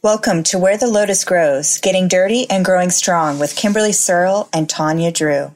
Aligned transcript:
Welcome 0.00 0.44
to 0.44 0.60
Where 0.60 0.76
the 0.76 0.86
Lotus 0.86 1.24
Grows, 1.24 1.78
Getting 1.78 2.06
Dirty 2.06 2.48
and 2.48 2.64
Growing 2.64 2.90
Strong 2.90 3.40
with 3.40 3.56
Kimberly 3.56 3.90
Searle 3.90 4.48
and 4.52 4.68
Tanya 4.68 5.10
Drew. 5.10 5.52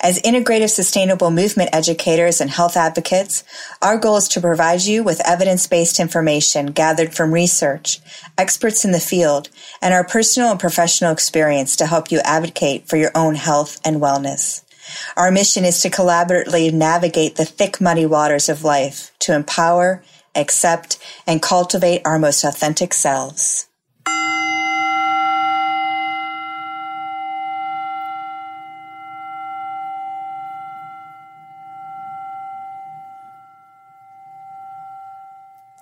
As 0.00 0.18
integrative 0.22 0.70
sustainable 0.70 1.30
movement 1.30 1.68
educators 1.74 2.40
and 2.40 2.48
health 2.48 2.74
advocates, 2.74 3.44
our 3.82 3.98
goal 3.98 4.16
is 4.16 4.28
to 4.28 4.40
provide 4.40 4.80
you 4.80 5.02
with 5.02 5.20
evidence-based 5.28 6.00
information 6.00 6.68
gathered 6.68 7.14
from 7.14 7.34
research, 7.34 8.00
experts 8.38 8.86
in 8.86 8.92
the 8.92 8.98
field, 8.98 9.50
and 9.82 9.92
our 9.92 10.04
personal 10.04 10.52
and 10.52 10.58
professional 10.58 11.12
experience 11.12 11.76
to 11.76 11.86
help 11.86 12.10
you 12.10 12.20
advocate 12.20 12.88
for 12.88 12.96
your 12.96 13.12
own 13.14 13.34
health 13.34 13.78
and 13.84 14.00
wellness. 14.00 14.64
Our 15.18 15.30
mission 15.30 15.66
is 15.66 15.82
to 15.82 15.90
collaboratively 15.90 16.72
navigate 16.72 17.36
the 17.36 17.44
thick 17.44 17.78
muddy 17.78 18.06
waters 18.06 18.48
of 18.48 18.64
life 18.64 19.12
to 19.18 19.34
empower, 19.34 20.02
accept, 20.34 20.98
and 21.26 21.42
cultivate 21.42 22.02
our 22.04 22.18
most 22.18 22.44
authentic 22.44 22.94
selves. 22.94 23.68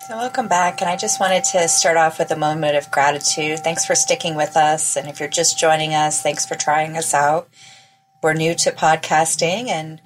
So, 0.08 0.16
welcome 0.16 0.48
back. 0.48 0.80
And 0.80 0.88
I 0.88 0.96
just 0.96 1.20
wanted 1.20 1.44
to 1.52 1.68
start 1.68 1.98
off 1.98 2.18
with 2.18 2.30
a 2.30 2.36
moment 2.36 2.78
of 2.78 2.90
gratitude. 2.90 3.58
Thanks 3.58 3.84
for 3.84 3.94
sticking 3.94 4.36
with 4.36 4.56
us. 4.56 4.96
And 4.96 5.06
if 5.06 5.20
you're 5.20 5.28
just 5.28 5.58
joining 5.58 5.92
us, 5.92 6.22
thanks 6.22 6.46
for 6.46 6.54
trying 6.54 6.96
us 6.96 7.12
out. 7.12 7.50
We're 8.22 8.32
new 8.32 8.54
to 8.54 8.72
podcasting 8.72 9.68
and 9.68 10.00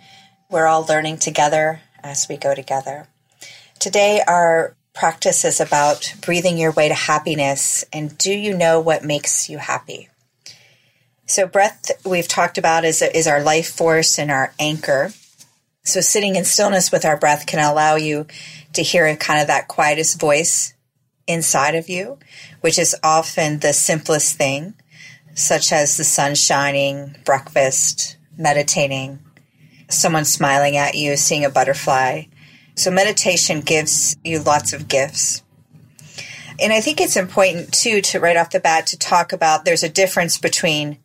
we're 0.50 0.66
all 0.66 0.84
learning 0.84 1.18
together 1.18 1.82
as 2.02 2.26
we 2.28 2.36
go 2.36 2.52
together. 2.52 3.06
Today, 3.82 4.22
our 4.28 4.76
practice 4.94 5.44
is 5.44 5.60
about 5.60 6.14
breathing 6.20 6.56
your 6.56 6.70
way 6.70 6.86
to 6.86 6.94
happiness. 6.94 7.84
And 7.92 8.16
do 8.16 8.32
you 8.32 8.56
know 8.56 8.78
what 8.78 9.02
makes 9.02 9.50
you 9.50 9.58
happy? 9.58 10.08
So, 11.26 11.48
breath, 11.48 11.90
we've 12.06 12.28
talked 12.28 12.58
about, 12.58 12.84
is, 12.84 13.02
is 13.02 13.26
our 13.26 13.42
life 13.42 13.68
force 13.68 14.20
and 14.20 14.30
our 14.30 14.54
anchor. 14.60 15.12
So, 15.82 16.00
sitting 16.00 16.36
in 16.36 16.44
stillness 16.44 16.92
with 16.92 17.04
our 17.04 17.16
breath 17.16 17.44
can 17.44 17.58
allow 17.58 17.96
you 17.96 18.28
to 18.74 18.84
hear 18.84 19.16
kind 19.16 19.40
of 19.40 19.48
that 19.48 19.66
quietest 19.66 20.20
voice 20.20 20.74
inside 21.26 21.74
of 21.74 21.88
you, 21.88 22.20
which 22.60 22.78
is 22.78 22.94
often 23.02 23.58
the 23.58 23.72
simplest 23.72 24.36
thing, 24.36 24.74
such 25.34 25.72
as 25.72 25.96
the 25.96 26.04
sun 26.04 26.36
shining, 26.36 27.16
breakfast, 27.24 28.16
meditating, 28.38 29.18
someone 29.88 30.24
smiling 30.24 30.76
at 30.76 30.94
you, 30.94 31.16
seeing 31.16 31.44
a 31.44 31.50
butterfly. 31.50 32.26
So 32.74 32.90
meditation 32.90 33.60
gives 33.60 34.16
you 34.24 34.40
lots 34.40 34.72
of 34.72 34.88
gifts. 34.88 35.42
And 36.60 36.72
I 36.72 36.80
think 36.80 37.00
it's 37.00 37.16
important 37.16 37.72
too 37.72 38.00
to 38.02 38.20
right 38.20 38.36
off 38.36 38.50
the 38.50 38.60
bat 38.60 38.86
to 38.88 38.98
talk 38.98 39.32
about 39.32 39.64
there's 39.64 39.82
a 39.82 39.88
difference 39.88 40.38
between 40.38 40.98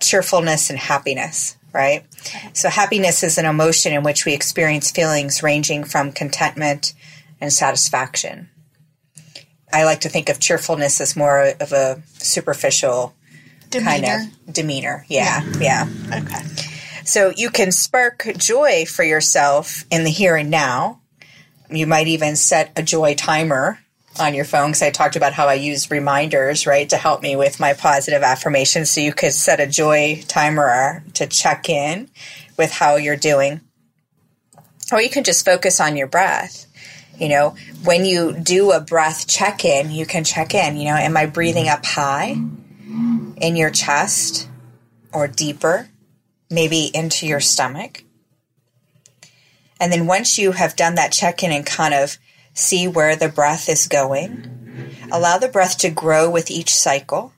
cheerfulness 0.00 0.70
and 0.70 0.78
happiness, 0.78 1.56
right? 1.72 2.04
So 2.52 2.68
happiness 2.68 3.22
is 3.22 3.38
an 3.38 3.46
emotion 3.46 3.92
in 3.92 4.02
which 4.02 4.24
we 4.24 4.34
experience 4.34 4.90
feelings 4.90 5.42
ranging 5.42 5.84
from 5.84 6.12
contentment 6.12 6.92
and 7.40 7.52
satisfaction. 7.52 8.50
I 9.72 9.84
like 9.84 10.00
to 10.00 10.08
think 10.08 10.28
of 10.28 10.40
cheerfulness 10.40 11.00
as 11.00 11.16
more 11.16 11.54
of 11.60 11.72
a 11.72 12.02
superficial 12.18 13.14
demeanor. 13.70 13.90
kind 13.90 14.32
of 14.46 14.54
demeanor. 14.54 15.06
Yeah, 15.08 15.42
yeah. 15.60 15.88
yeah. 16.08 16.22
Okay. 16.22 16.44
So 17.04 17.32
you 17.36 17.50
can 17.50 17.72
spark 17.72 18.26
joy 18.36 18.84
for 18.84 19.02
yourself 19.02 19.84
in 19.90 20.04
the 20.04 20.10
here 20.10 20.36
and 20.36 20.50
now 20.50 20.99
you 21.70 21.86
might 21.86 22.08
even 22.08 22.36
set 22.36 22.72
a 22.76 22.82
joy 22.82 23.14
timer 23.14 23.78
on 24.18 24.34
your 24.34 24.44
phone 24.44 24.70
because 24.70 24.82
I 24.82 24.90
talked 24.90 25.16
about 25.16 25.32
how 25.32 25.46
I 25.46 25.54
use 25.54 25.90
reminders, 25.90 26.66
right, 26.66 26.88
to 26.88 26.96
help 26.96 27.22
me 27.22 27.36
with 27.36 27.60
my 27.60 27.74
positive 27.74 28.22
affirmations. 28.22 28.90
So 28.90 29.00
you 29.00 29.12
could 29.12 29.32
set 29.32 29.60
a 29.60 29.66
joy 29.66 30.22
timer 30.26 31.04
to 31.14 31.26
check 31.26 31.68
in 31.68 32.08
with 32.56 32.72
how 32.72 32.96
you're 32.96 33.16
doing. 33.16 33.60
Or 34.92 35.00
you 35.00 35.10
can 35.10 35.24
just 35.24 35.44
focus 35.44 35.80
on 35.80 35.96
your 35.96 36.08
breath. 36.08 36.66
You 37.18 37.28
know, 37.28 37.54
when 37.84 38.04
you 38.04 38.32
do 38.32 38.72
a 38.72 38.80
breath 38.80 39.28
check 39.28 39.64
in, 39.64 39.90
you 39.90 40.06
can 40.06 40.24
check 40.24 40.54
in, 40.54 40.76
you 40.76 40.86
know, 40.86 40.96
am 40.96 41.16
I 41.16 41.26
breathing 41.26 41.68
up 41.68 41.84
high 41.84 42.36
in 43.36 43.56
your 43.56 43.70
chest 43.70 44.48
or 45.12 45.28
deeper, 45.28 45.88
maybe 46.50 46.90
into 46.92 47.26
your 47.26 47.40
stomach? 47.40 48.04
And 49.80 49.90
then 49.90 50.06
once 50.06 50.38
you 50.38 50.52
have 50.52 50.76
done 50.76 50.94
that 50.96 51.10
check 51.10 51.42
in 51.42 51.50
and 51.50 51.64
kind 51.64 51.94
of 51.94 52.18
see 52.52 52.86
where 52.86 53.16
the 53.16 53.30
breath 53.30 53.68
is 53.68 53.88
going, 53.88 54.46
allow 55.10 55.38
the 55.38 55.48
breath 55.48 55.78
to 55.78 55.90
grow 55.90 56.30
with 56.30 56.50
each 56.50 56.74
cycle 56.74 57.32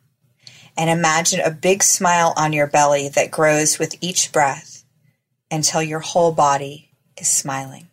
and 0.76 0.90
imagine 0.90 1.40
a 1.40 1.50
big 1.50 1.82
smile 1.82 2.34
on 2.36 2.52
your 2.52 2.66
belly 2.66 3.08
that 3.10 3.30
grows 3.30 3.78
with 3.78 3.94
each 4.00 4.32
breath 4.32 4.84
until 5.50 5.82
your 5.82 6.00
whole 6.00 6.32
body 6.32 6.90
is 7.16 7.28
smiling. 7.28 7.88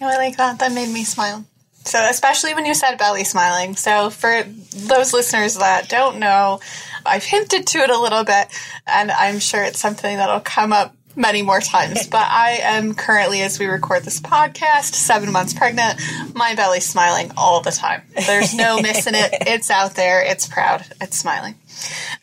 Oh, 0.00 0.06
I 0.06 0.16
like 0.16 0.36
that. 0.36 0.60
That 0.60 0.72
made 0.72 0.92
me 0.92 1.04
smile. 1.04 1.44
So, 1.84 1.98
especially 2.08 2.54
when 2.54 2.66
you 2.66 2.74
said 2.74 2.96
belly 2.96 3.24
smiling. 3.24 3.74
So, 3.74 4.10
for 4.10 4.44
those 4.44 5.12
listeners 5.12 5.56
that 5.56 5.88
don't 5.88 6.18
know, 6.18 6.60
I've 7.04 7.24
hinted 7.24 7.66
to 7.68 7.78
it 7.78 7.90
a 7.90 7.98
little 7.98 8.24
bit, 8.24 8.48
and 8.86 9.10
I'm 9.10 9.38
sure 9.38 9.62
it's 9.62 9.80
something 9.80 10.16
that'll 10.16 10.40
come 10.40 10.72
up 10.72 10.94
many 11.18 11.42
more 11.42 11.60
times. 11.60 12.06
But 12.06 12.26
I 12.26 12.60
am 12.62 12.94
currently, 12.94 13.42
as 13.42 13.58
we 13.58 13.66
record 13.66 14.04
this 14.04 14.20
podcast, 14.20 14.94
seven 14.94 15.32
months 15.32 15.52
pregnant. 15.52 16.00
My 16.34 16.54
belly's 16.54 16.86
smiling 16.86 17.32
all 17.36 17.60
the 17.60 17.72
time. 17.72 18.02
There's 18.14 18.54
no 18.54 18.80
missing 18.80 19.14
it. 19.14 19.34
It's 19.48 19.70
out 19.70 19.94
there. 19.94 20.22
It's 20.22 20.46
proud. 20.46 20.84
It's 21.00 21.16
smiling. 21.16 21.56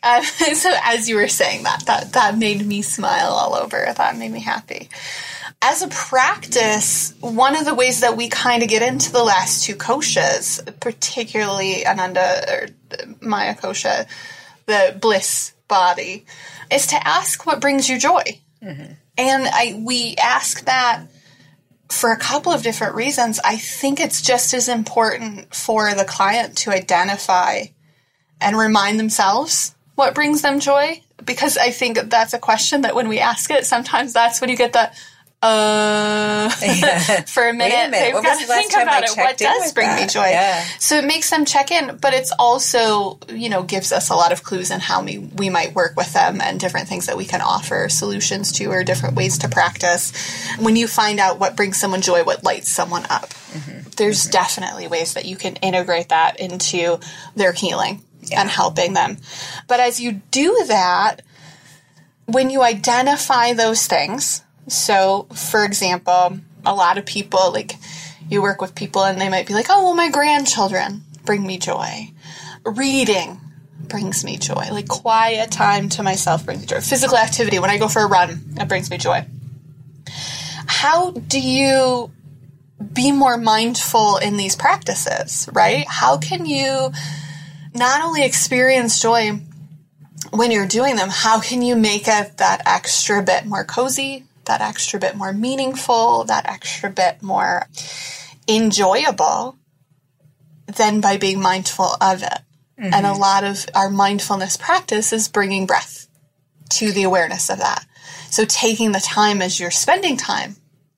Uh, 0.02 0.22
so 0.54 0.72
as 0.82 1.08
you 1.08 1.16
were 1.16 1.28
saying 1.28 1.64
that, 1.64 1.84
that 1.86 2.12
that 2.14 2.38
made 2.38 2.64
me 2.64 2.82
smile 2.82 3.28
all 3.28 3.54
over. 3.54 3.86
That 3.96 4.16
made 4.16 4.32
me 4.32 4.40
happy. 4.40 4.88
As 5.60 5.82
a 5.82 5.88
practice, 5.88 7.14
one 7.20 7.56
of 7.56 7.64
the 7.64 7.74
ways 7.74 8.00
that 8.00 8.16
we 8.16 8.28
kind 8.28 8.62
of 8.62 8.68
get 8.68 8.82
into 8.82 9.10
the 9.12 9.24
last 9.24 9.64
two 9.64 9.74
koshas, 9.74 10.62
particularly 10.80 11.86
Ananda 11.86 12.44
or 12.48 12.68
Maya 13.20 13.54
kosha, 13.54 14.06
the 14.66 14.96
bliss 15.00 15.52
body, 15.68 16.26
is 16.70 16.86
to 16.88 17.06
ask 17.06 17.46
what 17.46 17.60
brings 17.60 17.88
you 17.88 17.98
joy. 17.98 18.22
Mm-hmm. 18.62 18.92
And 19.18 19.46
I 19.46 19.80
we 19.84 20.14
ask 20.16 20.64
that 20.64 21.06
for 21.88 22.10
a 22.10 22.18
couple 22.18 22.52
of 22.52 22.62
different 22.62 22.94
reasons. 22.94 23.40
I 23.44 23.56
think 23.56 24.00
it's 24.00 24.20
just 24.20 24.52
as 24.54 24.68
important 24.68 25.54
for 25.54 25.94
the 25.94 26.04
client 26.04 26.58
to 26.58 26.70
identify 26.70 27.64
and 28.40 28.58
remind 28.58 28.98
themselves 28.98 29.74
what 29.94 30.14
brings 30.14 30.42
them 30.42 30.60
joy 30.60 31.00
because 31.24 31.56
I 31.56 31.70
think 31.70 31.98
that's 32.10 32.34
a 32.34 32.38
question 32.38 32.82
that 32.82 32.94
when 32.94 33.08
we 33.08 33.18
ask 33.18 33.50
it, 33.50 33.66
sometimes 33.66 34.12
that's 34.12 34.40
when 34.40 34.50
you 34.50 34.56
get 34.56 34.72
the 34.72 34.90
uh, 35.42 36.48
for 37.26 37.48
a 37.48 37.52
minute, 37.52 37.74
a 37.74 37.90
minute. 37.90 37.90
they've 37.92 38.22
got 38.22 38.40
to 38.40 38.46
think 38.46 38.72
about 38.72 39.04
it. 39.04 39.16
What 39.16 39.36
does 39.36 39.72
bring 39.72 39.88
that? 39.88 40.00
me 40.00 40.06
joy? 40.08 40.28
Yeah. 40.28 40.62
So 40.78 40.96
it 40.96 41.04
makes 41.04 41.30
them 41.30 41.44
check 41.44 41.70
in, 41.70 41.96
but 41.98 42.14
it's 42.14 42.32
also, 42.38 43.18
you 43.28 43.48
know, 43.48 43.62
gives 43.62 43.92
us 43.92 44.10
a 44.10 44.14
lot 44.14 44.32
of 44.32 44.42
clues 44.42 44.70
in 44.70 44.80
how 44.80 45.02
we, 45.02 45.18
we 45.18 45.50
might 45.50 45.74
work 45.74 45.96
with 45.96 46.12
them 46.12 46.40
and 46.40 46.58
different 46.58 46.88
things 46.88 47.06
that 47.06 47.16
we 47.16 47.24
can 47.24 47.40
offer 47.40 47.88
solutions 47.88 48.52
to 48.52 48.66
or 48.66 48.82
different 48.82 49.14
ways 49.14 49.38
to 49.38 49.48
practice. 49.48 50.12
When 50.58 50.76
you 50.76 50.88
find 50.88 51.20
out 51.20 51.38
what 51.38 51.56
brings 51.56 51.76
someone 51.76 52.00
joy, 52.00 52.24
what 52.24 52.42
lights 52.42 52.70
someone 52.70 53.04
up, 53.10 53.28
mm-hmm. 53.28 53.90
there's 53.96 54.22
mm-hmm. 54.22 54.30
definitely 54.30 54.88
ways 54.88 55.14
that 55.14 55.26
you 55.26 55.36
can 55.36 55.56
integrate 55.56 56.08
that 56.08 56.40
into 56.40 56.98
their 57.34 57.52
healing 57.52 58.02
yeah. 58.22 58.40
and 58.40 58.50
helping 58.50 58.94
them. 58.94 59.18
But 59.68 59.80
as 59.80 60.00
you 60.00 60.20
do 60.30 60.64
that, 60.68 61.22
when 62.26 62.50
you 62.50 62.62
identify 62.62 63.52
those 63.52 63.86
things, 63.86 64.42
so, 64.68 65.26
for 65.34 65.64
example, 65.64 66.38
a 66.64 66.74
lot 66.74 66.98
of 66.98 67.06
people, 67.06 67.52
like, 67.52 67.74
you 68.28 68.42
work 68.42 68.60
with 68.60 68.74
people 68.74 69.04
and 69.04 69.20
they 69.20 69.28
might 69.28 69.46
be 69.46 69.54
like, 69.54 69.66
oh, 69.68 69.84
well, 69.84 69.94
my 69.94 70.10
grandchildren 70.10 71.02
bring 71.24 71.46
me 71.46 71.58
joy. 71.58 72.10
Reading 72.64 73.40
brings 73.80 74.24
me 74.24 74.36
joy. 74.36 74.66
Like, 74.70 74.88
quiet 74.88 75.50
time 75.50 75.88
to 75.90 76.02
myself 76.02 76.44
brings 76.44 76.62
me 76.62 76.66
joy. 76.66 76.80
Physical 76.80 77.16
activity, 77.16 77.58
when 77.58 77.70
I 77.70 77.78
go 77.78 77.88
for 77.88 78.02
a 78.02 78.08
run, 78.08 78.42
that 78.54 78.68
brings 78.68 78.90
me 78.90 78.98
joy. 78.98 79.24
How 80.66 81.12
do 81.12 81.40
you 81.40 82.10
be 82.92 83.12
more 83.12 83.36
mindful 83.36 84.18
in 84.18 84.36
these 84.36 84.56
practices, 84.56 85.48
right? 85.52 85.86
How 85.88 86.18
can 86.18 86.44
you 86.44 86.90
not 87.74 88.02
only 88.02 88.24
experience 88.24 89.00
joy 89.00 89.40
when 90.30 90.50
you're 90.50 90.66
doing 90.66 90.96
them, 90.96 91.08
how 91.10 91.40
can 91.40 91.62
you 91.62 91.76
make 91.76 92.08
it 92.08 92.36
that 92.38 92.62
extra 92.66 93.22
bit 93.22 93.46
more 93.46 93.64
cozy, 93.64 94.25
that 94.46 94.60
extra 94.60 94.98
bit 94.98 95.16
more 95.16 95.32
meaningful, 95.32 96.24
that 96.24 96.46
extra 96.46 96.90
bit 96.90 97.22
more 97.22 97.66
enjoyable 98.48 99.58
than 100.66 101.00
by 101.00 101.16
being 101.16 101.40
mindful 101.40 101.90
of 102.00 102.22
it. 102.22 102.38
Mm-hmm. 102.78 102.92
And 102.92 103.06
a 103.06 103.12
lot 103.12 103.44
of 103.44 103.66
our 103.74 103.90
mindfulness 103.90 104.56
practice 104.56 105.12
is 105.12 105.28
bringing 105.28 105.66
breath 105.66 106.08
to 106.70 106.92
the 106.92 107.04
awareness 107.04 107.48
of 107.48 107.58
that. 107.58 107.86
So 108.30 108.44
taking 108.44 108.92
the 108.92 109.00
time 109.00 109.40
as 109.40 109.58
you're 109.60 109.70
spending 109.70 110.16
time 110.16 110.56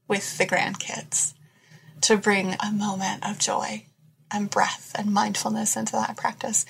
with 0.09 0.39
the 0.39 0.47
grandkids 0.47 1.35
to 2.03 2.17
bring 2.17 2.57
a 2.61 2.73
moment 2.73 3.29
of 3.29 3.39
joy 3.39 3.85
and 4.31 4.51
breath 4.51 4.93
and 4.95 5.13
mindfulness 5.13 5.77
into 5.77 5.93
that 5.93 6.17
practice. 6.17 6.65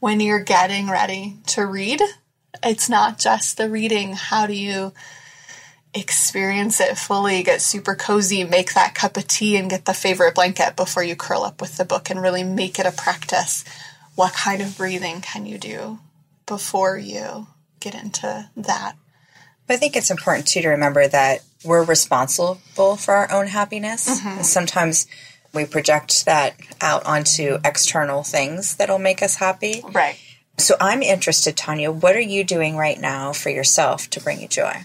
When 0.00 0.20
you're 0.20 0.42
getting 0.42 0.88
ready 0.88 1.36
to 1.48 1.66
read, 1.66 2.00
it's 2.62 2.88
not 2.88 3.18
just 3.18 3.56
the 3.56 3.68
reading. 3.68 4.12
How 4.14 4.46
do 4.46 4.54
you 4.54 4.92
experience 5.94 6.80
it 6.80 6.98
fully, 6.98 7.42
get 7.42 7.60
super 7.60 7.94
cozy, 7.94 8.44
make 8.44 8.74
that 8.74 8.94
cup 8.94 9.16
of 9.16 9.26
tea, 9.26 9.56
and 9.56 9.70
get 9.70 9.84
the 9.84 9.94
favorite 9.94 10.34
blanket 10.34 10.76
before 10.76 11.02
you 11.02 11.16
curl 11.16 11.42
up 11.42 11.60
with 11.60 11.76
the 11.76 11.84
book 11.84 12.10
and 12.10 12.20
really 12.20 12.44
make 12.44 12.78
it 12.78 12.86
a 12.86 12.92
practice? 12.92 13.64
What 14.14 14.32
kind 14.32 14.60
of 14.60 14.76
breathing 14.76 15.20
can 15.20 15.46
you 15.46 15.58
do 15.58 15.98
before 16.46 16.98
you 16.98 17.46
get 17.80 17.94
into 17.94 18.50
that? 18.56 18.96
I 19.68 19.76
think 19.76 19.96
it's 19.96 20.10
important 20.10 20.46
too 20.46 20.62
to 20.62 20.68
remember 20.68 21.06
that 21.06 21.42
we're 21.64 21.84
responsible 21.84 22.56
for 22.96 23.14
our 23.14 23.30
own 23.30 23.48
happiness. 23.48 24.20
Mm-hmm. 24.20 24.42
Sometimes 24.42 25.06
we 25.52 25.64
project 25.64 26.24
that 26.26 26.56
out 26.80 27.04
onto 27.06 27.58
external 27.64 28.22
things 28.22 28.76
that'll 28.76 28.98
make 28.98 29.22
us 29.22 29.36
happy. 29.36 29.82
Right. 29.92 30.18
So 30.56 30.74
I'm 30.80 31.02
interested, 31.02 31.56
Tanya, 31.56 31.92
what 31.92 32.16
are 32.16 32.20
you 32.20 32.44
doing 32.44 32.76
right 32.76 33.00
now 33.00 33.32
for 33.32 33.50
yourself 33.50 34.10
to 34.10 34.20
bring 34.20 34.40
you 34.40 34.48
joy? 34.48 34.84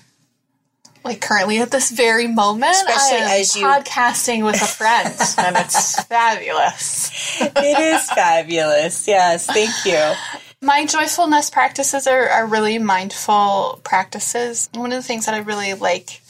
Like 1.03 1.19
currently 1.19 1.59
at 1.59 1.69
this 1.69 1.91
very 1.91 2.27
moment, 2.27 2.71
Especially 2.71 3.17
I 3.17 3.21
am 3.21 3.41
as 3.41 3.55
you... 3.55 3.65
podcasting 3.65 4.45
with 4.45 4.61
a 4.61 4.65
friend, 4.65 5.07
and 5.37 5.57
it's 5.57 6.01
fabulous. 6.03 7.41
it 7.41 7.79
is 7.79 8.09
fabulous. 8.09 9.07
Yes, 9.07 9.45
thank 9.45 9.85
you. 9.85 10.13
My 10.61 10.85
joyfulness 10.85 11.49
practices 11.49 12.07
are, 12.07 12.29
are 12.29 12.47
really 12.47 12.79
mindful 12.79 13.81
practices. 13.83 14.69
One 14.73 14.93
of 14.93 14.97
the 14.97 15.03
things 15.03 15.25
that 15.25 15.35
I 15.35 15.39
really 15.39 15.73
like 15.73 16.21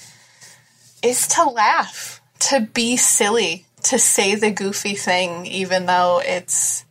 is 1.04 1.28
to 1.30 1.44
laugh, 1.44 2.20
to 2.40 2.62
be 2.62 2.98
silly, 2.98 3.66
to 3.84 4.00
say 4.00 4.34
the 4.34 4.50
goofy 4.50 4.96
thing, 4.96 5.46
even 5.46 5.86
though 5.86 6.20
it's 6.26 6.84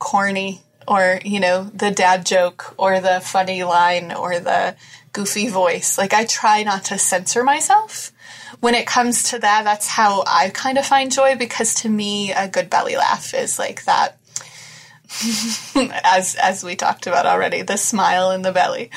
corny 0.00 0.62
or, 0.86 1.20
you 1.24 1.40
know, 1.40 1.64
the 1.64 1.90
dad 1.90 2.26
joke 2.26 2.74
or 2.76 3.00
the 3.00 3.20
funny 3.20 3.64
line 3.64 4.12
or 4.12 4.38
the 4.38 4.76
goofy 5.12 5.48
voice. 5.48 5.98
Like, 5.98 6.12
I 6.12 6.24
try 6.24 6.62
not 6.62 6.84
to 6.86 6.98
censor 6.98 7.44
myself. 7.44 8.12
When 8.60 8.74
it 8.74 8.86
comes 8.86 9.30
to 9.30 9.38
that, 9.38 9.64
that's 9.64 9.88
how 9.88 10.24
I 10.26 10.50
kind 10.50 10.78
of 10.78 10.86
find 10.86 11.10
joy 11.10 11.36
because 11.36 11.74
to 11.76 11.88
me, 11.88 12.32
a 12.32 12.48
good 12.48 12.70
belly 12.70 12.96
laugh 12.96 13.34
is 13.34 13.58
like 13.58 13.84
that 13.84 14.18
as 16.04 16.34
as 16.36 16.64
we 16.64 16.74
talked 16.74 17.06
about 17.06 17.26
already, 17.26 17.62
the 17.62 17.76
smile 17.76 18.30
in 18.30 18.42
the 18.42 18.52
belly. 18.52 18.90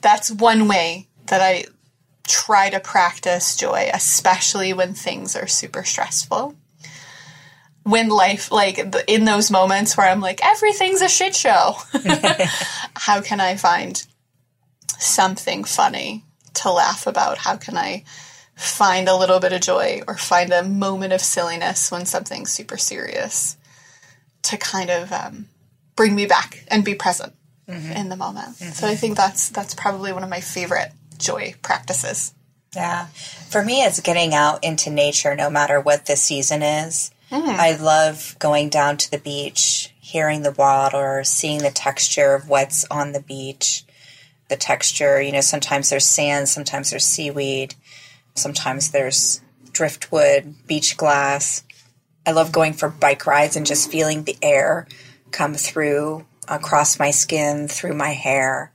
That's 0.00 0.30
one 0.30 0.68
way 0.68 1.08
that 1.26 1.40
I 1.40 1.64
try 2.26 2.70
to 2.70 2.80
practice 2.80 3.56
joy, 3.56 3.90
especially 3.92 4.72
when 4.72 4.94
things 4.94 5.34
are 5.34 5.46
super 5.46 5.84
stressful. 5.84 6.54
When 7.86 8.08
life, 8.08 8.50
like 8.50 8.80
in 9.06 9.24
those 9.24 9.50
moments 9.50 9.96
where 9.96 10.08
I'm 10.08 10.20
like, 10.20 10.44
everything's 10.44 11.02
a 11.02 11.08
shit 11.08 11.36
show, 11.36 11.76
how 12.96 13.20
can 13.20 13.40
I 13.40 13.56
find 13.56 14.04
something 14.98 15.62
funny 15.64 16.24
to 16.54 16.72
laugh 16.72 17.06
about? 17.06 17.38
How 17.38 17.56
can 17.56 17.76
I 17.76 18.04
find 18.56 19.08
a 19.08 19.16
little 19.16 19.38
bit 19.38 19.52
of 19.52 19.60
joy 19.60 20.02
or 20.08 20.16
find 20.16 20.52
a 20.52 20.64
moment 20.64 21.12
of 21.12 21.20
silliness 21.20 21.92
when 21.92 22.06
something's 22.06 22.50
super 22.50 22.78
serious 22.78 23.56
to 24.42 24.56
kind 24.56 24.90
of 24.90 25.12
um, 25.12 25.46
bring 25.94 26.14
me 26.14 26.26
back 26.26 26.64
and 26.68 26.84
be 26.84 26.94
present 26.94 27.34
mm-hmm. 27.68 27.92
in 27.92 28.08
the 28.08 28.16
moment. 28.16 28.56
Mm-hmm. 28.56 28.72
So 28.72 28.86
I 28.86 28.94
think 28.94 29.16
that's 29.16 29.50
that's 29.50 29.74
probably 29.74 30.12
one 30.12 30.22
of 30.22 30.30
my 30.30 30.40
favorite 30.40 30.92
joy 31.18 31.54
practices. 31.62 32.32
Yeah. 32.74 33.06
For 33.48 33.62
me 33.64 33.82
it's 33.82 34.00
getting 34.00 34.34
out 34.34 34.64
into 34.64 34.90
nature 34.90 35.34
no 35.34 35.50
matter 35.50 35.80
what 35.80 36.06
the 36.06 36.16
season 36.16 36.62
is. 36.62 37.10
Mm. 37.30 37.48
I 37.48 37.76
love 37.76 38.36
going 38.38 38.68
down 38.68 38.96
to 38.98 39.10
the 39.10 39.18
beach, 39.18 39.92
hearing 40.00 40.42
the 40.42 40.52
water, 40.52 41.22
seeing 41.24 41.58
the 41.58 41.70
texture 41.70 42.34
of 42.34 42.48
what's 42.48 42.84
on 42.90 43.12
the 43.12 43.20
beach. 43.20 43.84
The 44.48 44.56
texture, 44.56 45.20
you 45.20 45.32
know, 45.32 45.40
sometimes 45.40 45.90
there's 45.90 46.06
sand, 46.06 46.48
sometimes 46.48 46.90
there's 46.90 47.04
seaweed, 47.04 47.74
sometimes 48.34 48.92
there's 48.92 49.40
driftwood, 49.72 50.54
beach 50.68 50.96
glass. 50.96 51.64
I 52.24 52.30
love 52.30 52.52
going 52.52 52.72
for 52.72 52.88
bike 52.88 53.26
rides 53.26 53.56
and 53.56 53.66
just 53.66 53.90
feeling 53.90 54.22
the 54.22 54.36
air 54.40 54.86
come 55.32 55.54
through 55.54 56.26
across 56.48 56.98
my 56.98 57.10
skin, 57.10 57.66
through 57.66 57.94
my 57.94 58.10
hair. 58.10 58.72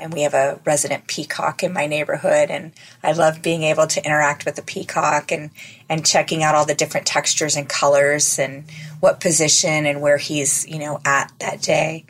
And 0.00 0.12
we 0.12 0.22
have 0.22 0.34
a 0.34 0.58
resident 0.64 1.06
peacock 1.06 1.62
in 1.62 1.72
my 1.72 1.86
neighborhood, 1.86 2.50
and 2.50 2.72
I 3.02 3.12
love 3.12 3.42
being 3.42 3.62
able 3.64 3.86
to 3.88 4.04
interact 4.04 4.44
with 4.44 4.56
the 4.56 4.62
peacock 4.62 5.30
and, 5.30 5.50
and 5.88 6.06
checking 6.06 6.42
out 6.42 6.54
all 6.54 6.64
the 6.64 6.74
different 6.74 7.06
textures 7.06 7.54
and 7.56 7.68
colors 7.68 8.38
and 8.38 8.64
what 9.00 9.20
position 9.20 9.86
and 9.86 10.00
where 10.00 10.16
he's, 10.16 10.66
you 10.66 10.78
know, 10.78 11.00
at 11.04 11.30
that 11.38 11.60
day. 11.60 12.06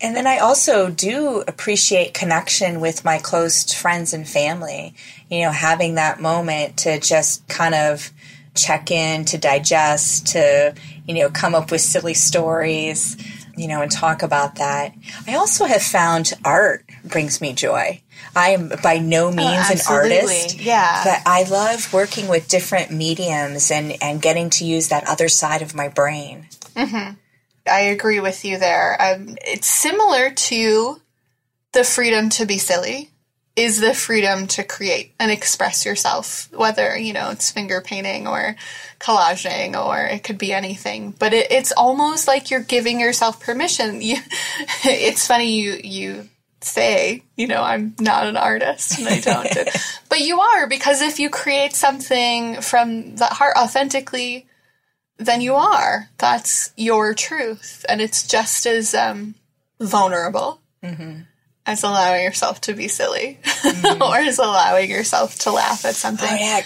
And 0.00 0.16
then 0.16 0.26
I 0.26 0.38
also 0.38 0.90
do 0.90 1.44
appreciate 1.46 2.12
connection 2.12 2.80
with 2.80 3.04
my 3.04 3.18
close 3.18 3.72
friends 3.72 4.12
and 4.12 4.28
family. 4.28 4.94
You 5.30 5.42
know, 5.42 5.52
having 5.52 5.94
that 5.94 6.20
moment 6.20 6.78
to 6.78 6.98
just 6.98 7.46
kind 7.48 7.74
of 7.74 8.10
check 8.54 8.90
in, 8.90 9.24
to 9.26 9.38
digest, 9.38 10.26
to, 10.28 10.74
you 11.06 11.14
know, 11.14 11.30
come 11.30 11.54
up 11.54 11.70
with 11.70 11.80
silly 11.80 12.14
stories, 12.14 13.16
you 13.56 13.68
know, 13.68 13.80
and 13.80 13.90
talk 13.90 14.22
about 14.22 14.56
that. 14.56 14.92
I 15.26 15.36
also 15.36 15.66
have 15.66 15.82
found 15.82 16.32
art 16.44 16.84
brings 17.04 17.40
me 17.40 17.52
joy. 17.52 18.00
I 18.34 18.50
am 18.50 18.72
by 18.82 18.98
no 18.98 19.26
oh, 19.26 19.32
means 19.32 19.66
oh, 19.68 19.72
an 19.72 19.78
artist. 19.88 20.60
Yeah. 20.60 21.02
But 21.04 21.22
I 21.26 21.44
love 21.44 21.92
working 21.92 22.28
with 22.28 22.48
different 22.48 22.90
mediums 22.90 23.70
and, 23.70 23.96
and 24.02 24.22
getting 24.22 24.50
to 24.50 24.64
use 24.64 24.88
that 24.88 25.08
other 25.08 25.28
side 25.28 25.62
of 25.62 25.74
my 25.74 25.88
brain. 25.88 26.46
Mm-hmm. 26.74 27.14
I 27.66 27.80
agree 27.80 28.20
with 28.20 28.44
you 28.44 28.58
there. 28.58 28.96
Um, 29.00 29.36
it's 29.44 29.68
similar 29.68 30.30
to 30.30 31.00
the 31.72 31.84
freedom 31.84 32.28
to 32.30 32.46
be 32.46 32.58
silly 32.58 33.10
is 33.54 33.80
the 33.80 33.92
freedom 33.92 34.46
to 34.46 34.64
create 34.64 35.12
and 35.20 35.30
express 35.30 35.84
yourself, 35.84 36.48
whether, 36.52 36.96
you 36.96 37.12
know, 37.12 37.30
it's 37.30 37.50
finger 37.50 37.82
painting 37.82 38.26
or 38.26 38.56
collaging 38.98 39.78
or 39.78 39.98
it 39.98 40.24
could 40.24 40.38
be 40.38 40.52
anything. 40.52 41.14
But 41.18 41.34
it, 41.34 41.52
it's 41.52 41.72
almost 41.72 42.26
like 42.26 42.50
you're 42.50 42.60
giving 42.60 43.00
yourself 43.00 43.40
permission. 43.40 44.00
You, 44.12 44.16
it's 44.84 45.26
funny 45.26 45.60
you, 45.60 45.78
you 45.82 46.28
say, 46.64 47.22
you 47.36 47.46
know, 47.46 47.62
I'm 47.62 47.94
not 48.00 48.26
an 48.26 48.36
artist 48.36 48.98
and 48.98 49.08
I 49.08 49.20
don't. 49.20 49.48
but 50.08 50.20
you 50.20 50.40
are 50.40 50.66
because 50.66 51.02
if 51.02 51.18
you 51.18 51.30
create 51.30 51.74
something 51.74 52.60
from 52.60 53.16
the 53.16 53.26
heart 53.26 53.56
authentically, 53.56 54.46
then 55.18 55.40
you 55.40 55.54
are. 55.54 56.08
That's 56.18 56.72
your 56.76 57.14
truth. 57.14 57.84
And 57.88 58.00
it's 58.00 58.26
just 58.26 58.66
as 58.66 58.94
um, 58.94 59.34
vulnerable. 59.80 60.60
Mm-hmm 60.82 61.22
as 61.66 61.82
allowing 61.82 62.24
yourself 62.24 62.60
to 62.62 62.74
be 62.74 62.88
silly 62.88 63.38
mm-hmm. 63.42 64.02
or 64.02 64.16
as 64.16 64.38
allowing 64.38 64.90
yourself 64.90 65.38
to 65.40 65.52
laugh 65.52 65.84
at 65.84 65.94
something. 65.94 66.28
Oh, 66.30 66.34
yeah. 66.34 66.62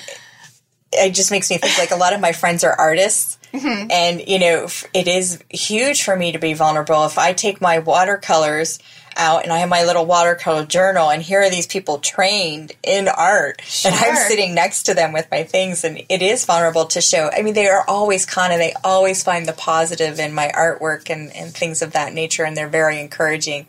It 0.92 1.10
just 1.10 1.30
makes 1.30 1.50
me 1.50 1.58
think 1.58 1.76
like 1.78 1.90
a 1.90 1.96
lot 1.96 2.14
of 2.14 2.20
my 2.20 2.32
friends 2.32 2.64
are 2.64 2.72
artists. 2.72 3.38
Mm-hmm. 3.52 3.90
And, 3.90 4.28
you 4.28 4.38
know, 4.38 4.68
it 4.94 5.08
is 5.08 5.42
huge 5.50 6.02
for 6.02 6.16
me 6.16 6.32
to 6.32 6.38
be 6.38 6.54
vulnerable. 6.54 7.04
If 7.04 7.18
I 7.18 7.32
take 7.32 7.60
my 7.60 7.80
watercolors 7.80 8.78
out 9.16 9.44
and 9.44 9.52
I 9.52 9.58
have 9.58 9.68
my 9.68 9.84
little 9.84 10.06
watercolor 10.06 10.64
journal 10.64 11.10
and 11.10 11.22
here 11.22 11.42
are 11.42 11.50
these 11.50 11.66
people 11.66 11.98
trained 11.98 12.72
in 12.82 13.08
art 13.08 13.60
sure. 13.64 13.90
and 13.90 14.00
I'm 14.00 14.16
sitting 14.28 14.54
next 14.54 14.84
to 14.84 14.94
them 14.94 15.12
with 15.12 15.28
my 15.30 15.42
things 15.42 15.84
and 15.84 16.02
it 16.08 16.22
is 16.22 16.44
vulnerable 16.44 16.86
to 16.86 17.00
show. 17.00 17.30
I 17.32 17.42
mean, 17.42 17.54
they 17.54 17.68
are 17.68 17.84
always 17.88 18.26
kind 18.26 18.52
of, 18.52 18.58
they 18.58 18.74
always 18.84 19.22
find 19.22 19.46
the 19.46 19.52
positive 19.52 20.18
in 20.18 20.34
my 20.34 20.50
artwork 20.54 21.10
and, 21.10 21.34
and 21.34 21.52
things 21.52 21.82
of 21.82 21.92
that 21.92 22.12
nature 22.12 22.44
and 22.44 22.56
they're 22.56 22.68
very 22.68 23.00
encouraging 23.00 23.66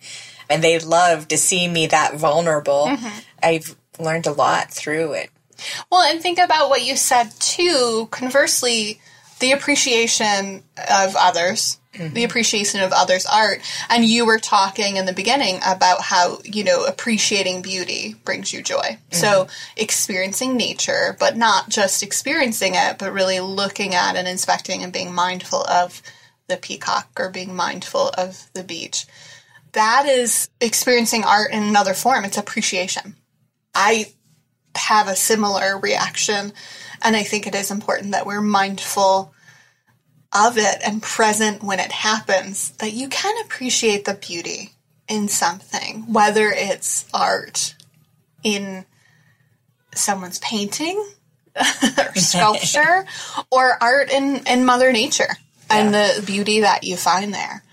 and 0.49 0.63
they 0.63 0.79
love 0.79 1.27
to 1.29 1.37
see 1.37 1.67
me 1.67 1.87
that 1.87 2.15
vulnerable. 2.15 2.87
Mm-hmm. 2.87 3.19
I've 3.43 3.75
learned 3.99 4.27
a 4.27 4.31
lot 4.31 4.71
through 4.71 5.13
it. 5.13 5.29
Well, 5.91 6.01
and 6.01 6.21
think 6.21 6.39
about 6.39 6.69
what 6.69 6.83
you 6.83 6.95
said 6.95 7.31
too. 7.39 8.07
Conversely, 8.11 9.01
the 9.39 9.51
appreciation 9.51 10.63
of 10.77 11.15
others, 11.15 11.79
mm-hmm. 11.93 12.13
the 12.13 12.23
appreciation 12.23 12.81
of 12.81 12.91
others' 12.91 13.25
art. 13.25 13.61
And 13.89 14.03
you 14.03 14.25
were 14.25 14.39
talking 14.39 14.97
in 14.97 15.05
the 15.05 15.13
beginning 15.13 15.59
about 15.65 16.01
how, 16.01 16.39
you 16.43 16.63
know, 16.63 16.85
appreciating 16.85 17.61
beauty 17.61 18.15
brings 18.25 18.51
you 18.53 18.61
joy. 18.61 18.77
Mm-hmm. 18.77 19.15
So 19.15 19.47
experiencing 19.75 20.57
nature, 20.57 21.15
but 21.19 21.37
not 21.37 21.69
just 21.69 22.03
experiencing 22.03 22.73
it, 22.75 22.97
but 22.97 23.13
really 23.13 23.39
looking 23.39 23.95
at 23.95 24.15
and 24.15 24.27
inspecting 24.27 24.83
and 24.83 24.93
being 24.93 25.13
mindful 25.13 25.63
of 25.63 26.01
the 26.47 26.57
peacock 26.57 27.09
or 27.17 27.29
being 27.29 27.55
mindful 27.55 28.09
of 28.17 28.49
the 28.53 28.63
beach 28.63 29.05
that 29.77 30.07
is 30.07 30.49
experiencing 30.59 31.23
art 31.23 31.51
in 31.51 31.61
another 31.61 31.93
form. 31.93 32.25
It's 32.25 32.37
appreciation. 32.37 33.15
I 33.75 34.07
have 34.77 35.07
a 35.07 35.15
similar 35.15 35.77
reaction, 35.77 36.53
and 37.01 37.15
I 37.15 37.23
think 37.23 37.47
it 37.47 37.55
is 37.55 37.71
important 37.71 38.11
that 38.11 38.25
we're 38.25 38.41
mindful 38.41 39.33
of 40.33 40.57
it 40.57 40.77
and 40.85 41.01
present 41.01 41.63
when 41.63 41.79
it 41.79 41.91
happens, 41.91 42.71
that 42.71 42.93
you 42.93 43.07
can 43.09 43.35
appreciate 43.43 44.05
the 44.05 44.13
beauty 44.13 44.71
in 45.07 45.27
something, 45.27 46.11
whether 46.11 46.49
it's 46.49 47.05
art 47.13 47.75
in 48.43 48.85
someone's 49.95 50.39
painting 50.39 51.03
or 51.55 52.15
sculpture 52.15 53.05
or 53.51 53.77
art 53.81 54.11
in, 54.11 54.45
in 54.47 54.65
Mother 54.65 54.91
Nature 54.91 55.37
and 55.69 55.93
the 55.93 56.23
beauty 56.25 56.61
that 56.61 56.83
you 56.83 56.95
find 56.95 57.33
there. 57.33 57.63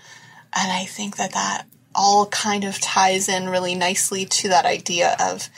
And 0.57 0.71
I 0.71 0.85
think 0.85 1.17
that 1.17 1.33
that 1.33 1.65
all 1.93 2.25
kind 2.27 2.63
of 2.63 2.79
ties 2.79 3.29
in 3.29 3.49
really 3.49 3.75
nicely 3.75 4.25
to 4.25 4.49
that 4.49 4.65
idea 4.65 5.15
of 5.19 5.49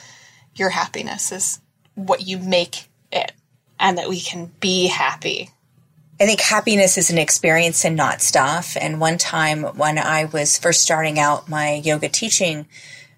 your 0.57 0.69
happiness 0.69 1.31
is 1.31 1.59
what 1.95 2.27
you 2.27 2.37
make 2.37 2.89
it 3.11 3.31
and 3.79 3.97
that 3.97 4.09
we 4.09 4.19
can 4.19 4.51
be 4.59 4.87
happy. 4.87 5.49
I 6.19 6.25
think 6.25 6.41
happiness 6.41 6.97
is 6.97 7.11
an 7.11 7.19
experience 7.19 7.85
and 7.85 7.95
not 7.95 8.21
stuff. 8.21 8.75
And 8.79 8.99
one 8.99 9.17
time 9.17 9.63
when 9.63 9.99
I 9.99 10.25
was 10.25 10.57
first 10.57 10.81
starting 10.81 11.19
out 11.19 11.47
my 11.47 11.75
yoga 11.75 12.09
teaching 12.09 12.65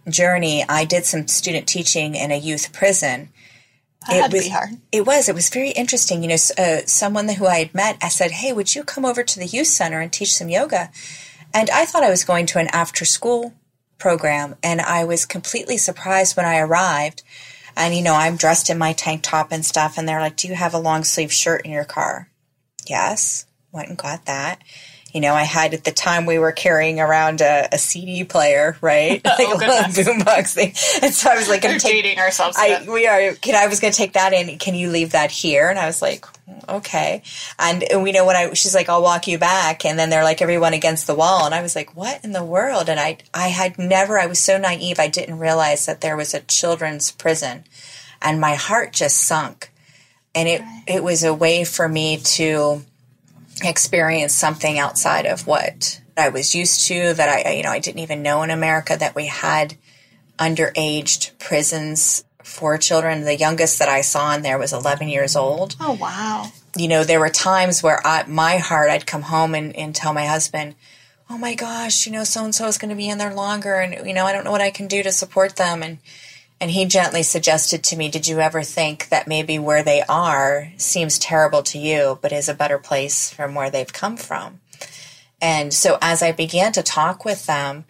journey, 0.09 0.65
I 0.67 0.83
did 0.83 1.05
some 1.05 1.27
student 1.27 1.67
teaching 1.67 2.15
in 2.15 2.31
a 2.31 2.37
youth 2.37 2.73
prison. 2.73 3.29
That 4.07 4.25
it 4.25 4.33
was 4.33 4.43
be 4.45 4.49
hard. 4.49 4.69
It 4.91 5.05
was. 5.05 5.29
It 5.29 5.35
was 5.35 5.49
very 5.49 5.71
interesting. 5.71 6.23
You 6.23 6.29
know, 6.29 6.37
uh, 6.57 6.79
someone 6.85 7.27
who 7.29 7.47
I 7.47 7.59
had 7.59 7.75
met, 7.75 7.97
I 8.01 8.09
said, 8.09 8.31
"Hey, 8.31 8.53
would 8.53 8.73
you 8.73 8.83
come 8.83 9.05
over 9.05 9.23
to 9.23 9.39
the 9.39 9.45
youth 9.45 9.67
center 9.67 9.99
and 9.99 10.11
teach 10.11 10.33
some 10.33 10.49
yoga?" 10.49 10.89
And 11.53 11.69
I 11.69 11.85
thought 11.85 12.03
I 12.03 12.09
was 12.09 12.23
going 12.23 12.45
to 12.47 12.59
an 12.59 12.67
after-school 12.67 13.53
program, 13.99 14.55
and 14.63 14.81
I 14.81 15.03
was 15.03 15.25
completely 15.25 15.77
surprised 15.77 16.35
when 16.35 16.45
I 16.45 16.59
arrived. 16.59 17.23
And 17.75 17.95
you 17.95 18.01
know, 18.01 18.15
I'm 18.15 18.37
dressed 18.37 18.69
in 18.69 18.77
my 18.77 18.93
tank 18.93 19.21
top 19.23 19.51
and 19.51 19.65
stuff, 19.65 19.97
and 19.97 20.07
they're 20.07 20.19
like, 20.19 20.35
"Do 20.35 20.47
you 20.47 20.55
have 20.55 20.73
a 20.73 20.79
long 20.79 21.03
sleeve 21.03 21.31
shirt 21.31 21.65
in 21.65 21.71
your 21.71 21.85
car?" 21.85 22.29
Yes. 22.87 23.45
Went 23.71 23.89
and 23.89 23.97
got 23.97 24.25
that. 24.25 24.63
You 25.13 25.21
know, 25.21 25.33
I 25.33 25.43
had 25.43 25.73
at 25.73 25.83
the 25.83 25.91
time 25.91 26.25
we 26.25 26.37
were 26.37 26.51
carrying 26.51 26.99
around 26.99 27.41
a, 27.41 27.67
a 27.71 27.77
CD 27.77 28.23
player, 28.23 28.77
right? 28.81 29.21
Oh, 29.29 29.35
like 29.37 29.55
a 29.55 29.59
goodness. 29.59 29.97
little 29.97 30.13
boombox 30.15 30.53
thing. 30.53 30.73
And 31.03 31.13
so 31.13 31.29
I 31.29 31.35
was 31.35 31.47
like, 31.47 31.61
to 31.61 31.79
take 31.79 31.81
dating 31.81 32.19
ourselves. 32.19 32.57
a 32.57 32.61
I 32.61 32.85
we 32.89 33.07
are. 33.07 33.33
Can 33.35 33.55
I 33.55 33.67
was 33.67 33.79
going 33.79 33.91
to 33.91 33.97
take 33.97 34.13
that 34.13 34.33
in? 34.33 34.57
Can 34.57 34.75
you 34.75 34.89
leave 34.89 35.11
that 35.11 35.31
here? 35.31 35.69
And 35.69 35.77
I 35.79 35.85
was 35.85 36.01
like, 36.01 36.25
okay. 36.67 37.21
And 37.57 37.83
we 38.01 38.11
know 38.11 38.25
when 38.25 38.35
I 38.35 38.53
she's 38.53 38.75
like, 38.75 38.89
I'll 38.89 39.01
walk 39.01 39.27
you 39.27 39.37
back. 39.37 39.85
And 39.85 39.97
then 39.97 40.09
they're 40.09 40.23
like, 40.23 40.41
everyone 40.41 40.73
against 40.73 41.07
the 41.07 41.15
wall. 41.15 41.45
And 41.45 41.55
I 41.55 41.61
was 41.61 41.75
like, 41.75 41.95
what 41.95 42.23
in 42.23 42.31
the 42.31 42.43
world? 42.43 42.89
And 42.89 42.99
I 42.99 43.17
I 43.33 43.47
had 43.47 43.77
never. 43.77 44.19
I 44.19 44.25
was 44.25 44.39
so 44.39 44.57
naive. 44.57 44.99
I 44.99 45.07
didn't 45.07 45.39
realize 45.39 45.85
that 45.85 46.01
there 46.01 46.17
was 46.17 46.33
a 46.33 46.41
children's 46.41 47.11
prison, 47.11 47.63
and 48.21 48.41
my 48.41 48.55
heart 48.55 48.93
just 48.93 49.21
sunk. 49.21 49.71
And 50.35 50.47
it 50.47 50.61
it 50.87 51.03
was 51.03 51.23
a 51.23 51.33
way 51.33 51.63
for 51.63 51.87
me 51.87 52.17
to 52.17 52.83
experience 53.63 54.33
something 54.33 54.79
outside 54.79 55.25
of 55.25 55.47
what 55.47 56.01
I 56.17 56.29
was 56.29 56.55
used 56.55 56.87
to. 56.87 57.13
That 57.13 57.45
I 57.45 57.51
you 57.53 57.63
know 57.63 57.71
I 57.71 57.79
didn't 57.79 58.01
even 58.01 58.21
know 58.21 58.43
in 58.43 58.49
America 58.49 58.95
that 58.97 59.15
we 59.15 59.27
had 59.27 59.75
underaged 60.37 61.37
prisons 61.37 62.23
for 62.43 62.77
children. 62.77 63.23
The 63.23 63.37
youngest 63.37 63.79
that 63.79 63.89
I 63.89 64.01
saw 64.01 64.33
in 64.33 64.41
there 64.41 64.57
was 64.57 64.73
11 64.73 65.09
years 65.09 65.35
old. 65.35 65.75
Oh 65.79 65.93
wow. 65.93 66.51
You 66.75 66.87
know, 66.87 67.03
there 67.03 67.19
were 67.19 67.29
times 67.29 67.81
where 67.81 68.05
I, 68.05 68.25
my 68.27 68.57
heart, 68.57 68.89
I'd 68.89 69.07
come 69.07 69.23
home 69.23 69.55
and, 69.55 69.75
and 69.75 69.95
tell 69.95 70.13
my 70.13 70.25
husband, 70.25 70.75
oh 71.29 71.37
my 71.37 71.55
gosh, 71.55 72.05
you 72.05 72.11
know, 72.11 72.23
so 72.23 72.43
and 72.43 72.53
so 72.53 72.67
is 72.67 72.77
going 72.77 72.89
to 72.89 72.95
be 72.95 73.09
in 73.09 73.17
there 73.17 73.33
longer, 73.33 73.75
and 73.75 74.07
you 74.07 74.13
know, 74.13 74.25
I 74.25 74.33
don't 74.33 74.43
know 74.43 74.51
what 74.51 74.61
I 74.61 74.71
can 74.71 74.87
do 74.87 75.03
to 75.03 75.11
support 75.11 75.55
them. 75.55 75.83
And 75.83 75.99
and 76.61 76.71
he 76.71 76.85
gently 76.85 77.23
suggested 77.23 77.83
to 77.85 77.95
me, 77.95 78.09
did 78.09 78.27
you 78.27 78.39
ever 78.39 78.63
think 78.63 79.09
that 79.09 79.27
maybe 79.27 79.57
where 79.57 79.83
they 79.83 80.01
are 80.09 80.71
seems 80.77 81.17
terrible 81.17 81.63
to 81.63 81.79
you, 81.79 82.19
but 82.21 82.31
is 82.31 82.49
a 82.49 82.53
better 82.53 82.77
place 82.77 83.31
from 83.31 83.55
where 83.55 83.69
they've 83.69 83.91
come 83.91 84.17
from? 84.17 84.59
And 85.41 85.73
so 85.73 85.97
as 86.01 86.21
I 86.21 86.31
began 86.33 86.73
to 86.73 86.83
talk 86.83 87.23
with 87.23 87.45
them, 87.45 87.85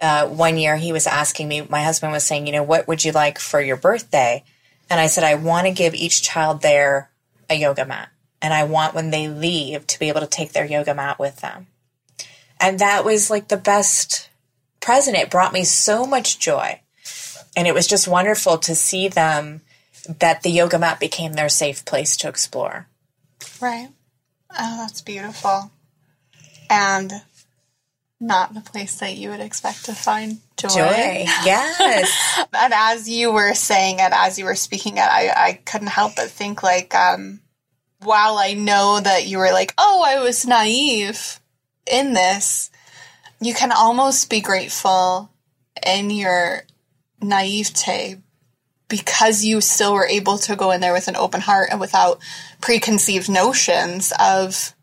uh, 0.00 0.26
one 0.26 0.56
year 0.56 0.76
he 0.76 0.92
was 0.92 1.06
asking 1.06 1.48
me, 1.48 1.66
my 1.68 1.82
husband 1.82 2.12
was 2.12 2.24
saying, 2.24 2.46
you 2.46 2.52
know, 2.52 2.62
what 2.62 2.86
would 2.86 3.04
you 3.04 3.12
like 3.12 3.38
for 3.38 3.60
your 3.60 3.76
birthday? 3.76 4.44
And 4.88 5.00
I 5.00 5.06
said, 5.06 5.24
I 5.24 5.36
want 5.36 5.66
to 5.66 5.72
give 5.72 5.94
each 5.94 6.22
child 6.22 6.62
there 6.62 7.10
a 7.48 7.54
yoga 7.54 7.86
mat. 7.86 8.10
And 8.40 8.52
I 8.52 8.64
want 8.64 8.94
when 8.94 9.10
they 9.10 9.28
leave 9.28 9.86
to 9.86 9.98
be 9.98 10.08
able 10.08 10.20
to 10.20 10.26
take 10.26 10.52
their 10.52 10.66
yoga 10.66 10.94
mat 10.94 11.18
with 11.18 11.36
them. 11.36 11.68
And 12.60 12.78
that 12.78 13.04
was 13.04 13.30
like 13.30 13.48
the 13.48 13.56
best 13.56 14.30
present. 14.80 15.16
It 15.16 15.30
brought 15.30 15.52
me 15.52 15.64
so 15.64 16.06
much 16.06 16.38
joy. 16.38 16.81
And 17.56 17.66
it 17.66 17.74
was 17.74 17.86
just 17.86 18.08
wonderful 18.08 18.58
to 18.58 18.74
see 18.74 19.08
them 19.08 19.60
that 20.18 20.42
the 20.42 20.50
yoga 20.50 20.78
mat 20.78 20.98
became 20.98 21.34
their 21.34 21.48
safe 21.48 21.84
place 21.84 22.16
to 22.18 22.28
explore. 22.28 22.88
Right. 23.60 23.88
Oh, 24.50 24.76
that's 24.78 25.00
beautiful. 25.00 25.70
And 26.68 27.12
not 28.20 28.54
the 28.54 28.60
place 28.60 28.98
that 29.00 29.16
you 29.16 29.30
would 29.30 29.40
expect 29.40 29.84
to 29.86 29.94
find 29.94 30.38
joy. 30.56 30.68
Joy. 30.68 31.24
Yes. 31.44 32.38
And 32.52 32.72
as 32.72 33.08
you 33.08 33.32
were 33.32 33.54
saying 33.54 33.98
it, 33.98 34.12
as 34.12 34.38
you 34.38 34.44
were 34.44 34.54
speaking 34.54 34.96
it, 34.96 35.00
I, 35.00 35.32
I 35.36 35.60
couldn't 35.64 35.88
help 35.88 36.16
but 36.16 36.30
think 36.30 36.62
like, 36.62 36.94
um, 36.94 37.40
while 38.00 38.38
I 38.38 38.54
know 38.54 39.00
that 39.00 39.26
you 39.26 39.38
were 39.38 39.52
like, 39.52 39.74
oh, 39.78 40.02
I 40.06 40.22
was 40.22 40.46
naive 40.46 41.40
in 41.90 42.12
this, 42.12 42.70
you 43.40 43.54
can 43.54 43.72
almost 43.72 44.30
be 44.30 44.40
grateful 44.40 45.30
in 45.84 46.10
your 46.10 46.62
naivete 47.22 48.16
because 48.88 49.44
you 49.44 49.60
still 49.60 49.94
were 49.94 50.06
able 50.06 50.36
to 50.38 50.54
go 50.56 50.70
in 50.70 50.80
there 50.80 50.92
with 50.92 51.08
an 51.08 51.16
open 51.16 51.40
heart 51.40 51.68
and 51.70 51.80
without 51.80 52.18
preconceived 52.60 53.30
notions 53.30 54.12
of 54.20 54.74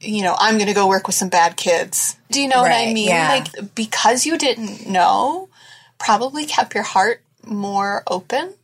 you 0.00 0.22
know 0.22 0.34
i'm 0.38 0.56
going 0.56 0.68
to 0.68 0.74
go 0.74 0.88
work 0.88 1.06
with 1.06 1.14
some 1.16 1.28
bad 1.28 1.56
kids 1.56 2.16
do 2.30 2.40
you 2.40 2.48
know 2.48 2.60
what 2.62 2.72
i 2.72 2.92
mean 2.92 3.08
yeah. 3.08 3.28
like 3.28 3.74
because 3.74 4.26
you 4.26 4.36
didn't 4.38 4.88
know 4.88 5.48
probably 5.98 6.46
kept 6.46 6.74
your 6.74 6.84
heart 6.84 7.20
more 7.44 8.02
open 8.06 8.54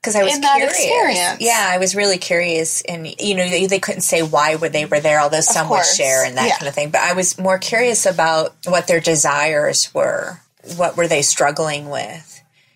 because 0.00 0.16
I 0.16 0.22
was 0.22 0.34
in 0.34 0.42
that 0.42 0.56
curious. 0.56 0.78
experience. 0.78 1.40
Yeah, 1.40 1.66
I 1.70 1.78
was 1.78 1.96
really 1.96 2.18
curious, 2.18 2.82
and 2.82 3.08
you 3.18 3.34
know, 3.34 3.48
they, 3.48 3.64
they 3.64 3.78
couldn't 3.78 4.02
say 4.02 4.22
why 4.22 4.56
woere 4.56 4.68
they 4.68 4.84
were 4.84 5.00
there, 5.00 5.18
although 5.18 5.40
some 5.40 5.70
would 5.70 5.82
share 5.82 6.26
and 6.26 6.36
that 6.36 6.46
Yeah. 6.46 6.58
kind 6.58 6.68
of 6.68 6.74
thing. 6.74 6.90
But 6.90 7.00
I 7.00 7.14
was 7.14 7.38
more 7.38 7.56
curious 7.56 8.04
about 8.04 8.54
what 8.66 8.86
their 8.86 9.00
desires 9.00 9.94
were, 9.94 10.40
what 10.76 10.98
were 10.98 11.08
they 11.08 11.22
struggling 11.22 11.88
with, 11.88 12.33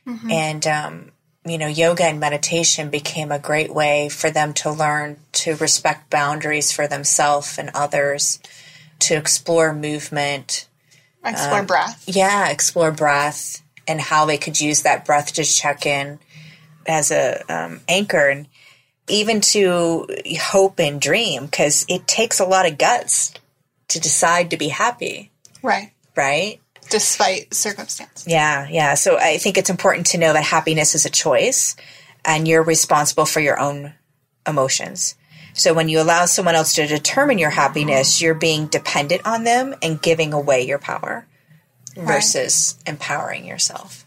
Mm-hmm. 0.08 0.30
and 0.30 0.66
um, 0.66 1.12
you 1.44 1.58
know, 1.58 1.66
yoga 1.66 2.04
and 2.04 2.18
meditation 2.18 2.88
became 2.88 3.30
a 3.30 3.38
great 3.38 3.72
way 3.72 4.08
for 4.08 4.30
them 4.30 4.54
to 4.54 4.70
learn 4.70 5.18
to 5.32 5.54
respect 5.56 6.08
boundaries 6.08 6.72
for 6.72 6.86
themselves 6.86 7.58
and 7.58 7.70
others, 7.74 8.40
to 9.00 9.16
explore 9.16 9.74
movement, 9.74 10.66
explore 11.24 11.62
breath 11.62 12.04
yeah, 12.06 12.48
explore 12.48 12.90
breath 12.90 13.62
and 13.86 14.00
how 14.00 14.24
they 14.24 14.38
could 14.38 14.58
use 14.58 14.82
that 14.82 15.04
breath 15.04 15.34
to 15.34 15.44
check 15.44 15.84
in 15.84 16.18
as 16.86 17.10
a 17.10 17.42
um, 17.52 17.80
anchor 17.86 18.28
and 18.28 18.48
even 19.08 19.40
to 19.42 20.06
hope 20.40 20.78
and 20.78 21.00
dream 21.00 21.44
because 21.44 21.84
it 21.88 22.06
takes 22.06 22.40
a 22.40 22.46
lot 22.46 22.66
of 22.66 22.78
guts 22.78 23.34
to 23.88 24.00
decide 24.00 24.50
to 24.50 24.56
be 24.56 24.68
happy, 24.68 25.30
right 25.62 25.92
right? 26.18 26.60
Despite 26.90 27.54
circumstance 27.54 28.24
Yeah, 28.26 28.66
yeah. 28.70 28.94
So 28.94 29.18
I 29.18 29.38
think 29.38 29.58
it's 29.58 29.70
important 29.70 30.06
to 30.08 30.18
know 30.18 30.32
that 30.32 30.44
happiness 30.44 30.94
is 30.94 31.06
a 31.06 31.10
choice 31.10 31.76
and 32.24 32.46
you're 32.46 32.62
responsible 32.62 33.26
for 33.26 33.40
your 33.40 33.58
own 33.58 33.94
emotions. 34.46 35.14
So 35.54 35.74
when 35.74 35.88
you 35.88 36.00
allow 36.00 36.26
someone 36.26 36.54
else 36.54 36.74
to 36.74 36.86
determine 36.86 37.38
your 37.38 37.50
happiness, 37.50 38.22
you're 38.22 38.34
being 38.34 38.66
dependent 38.66 39.26
on 39.26 39.44
them 39.44 39.74
and 39.82 40.00
giving 40.00 40.32
away 40.32 40.66
your 40.66 40.78
power 40.78 41.26
versus 41.96 42.76
empowering 42.86 43.44
yourself. 43.44 44.06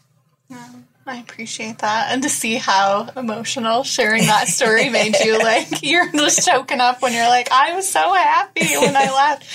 I 1.06 1.18
appreciate 1.18 1.80
that. 1.80 2.12
And 2.12 2.24
to 2.24 2.30
see 2.30 2.56
how 2.56 3.10
emotional 3.18 3.84
sharing 3.84 4.28
that 4.28 4.48
story 4.48 4.90
made 4.90 5.20
you, 5.20 5.40
like, 5.44 5.84
you're 5.84 6.10
just 6.12 6.48
choking 6.48 6.80
up 6.80 7.02
when 7.02 7.14
you're 7.14 7.28
like, 7.28 7.52
I 7.52 7.76
was 7.76 7.90
so 7.90 8.14
happy 8.14 8.78
when 8.78 8.96
I 8.96 9.12
left. 9.12 9.46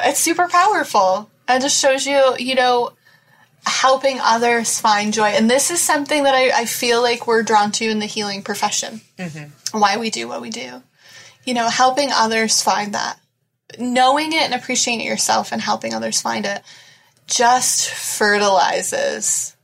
It's 0.00 0.20
super 0.20 0.48
powerful. 0.48 1.28
It 1.48 1.62
just 1.62 1.80
shows 1.80 2.06
you, 2.06 2.36
you 2.38 2.54
know, 2.54 2.92
helping 3.64 4.18
others 4.20 4.80
find 4.80 5.12
joy. 5.12 5.28
And 5.28 5.50
this 5.50 5.70
is 5.70 5.80
something 5.80 6.22
that 6.24 6.34
I, 6.34 6.62
I 6.62 6.64
feel 6.64 7.02
like 7.02 7.26
we're 7.26 7.42
drawn 7.42 7.72
to 7.72 7.84
in 7.84 7.98
the 7.98 8.06
healing 8.06 8.42
profession. 8.42 9.00
Mm-hmm. 9.18 9.78
Why 9.78 9.96
we 9.96 10.10
do 10.10 10.28
what 10.28 10.40
we 10.40 10.50
do. 10.50 10.82
You 11.44 11.54
know, 11.54 11.68
helping 11.68 12.10
others 12.12 12.62
find 12.62 12.94
that. 12.94 13.18
Knowing 13.78 14.32
it 14.32 14.42
and 14.42 14.54
appreciating 14.54 15.04
it 15.04 15.08
yourself 15.08 15.52
and 15.52 15.60
helping 15.60 15.94
others 15.94 16.20
find 16.20 16.46
it 16.46 16.62
just 17.26 17.90
fertilizes 17.90 19.56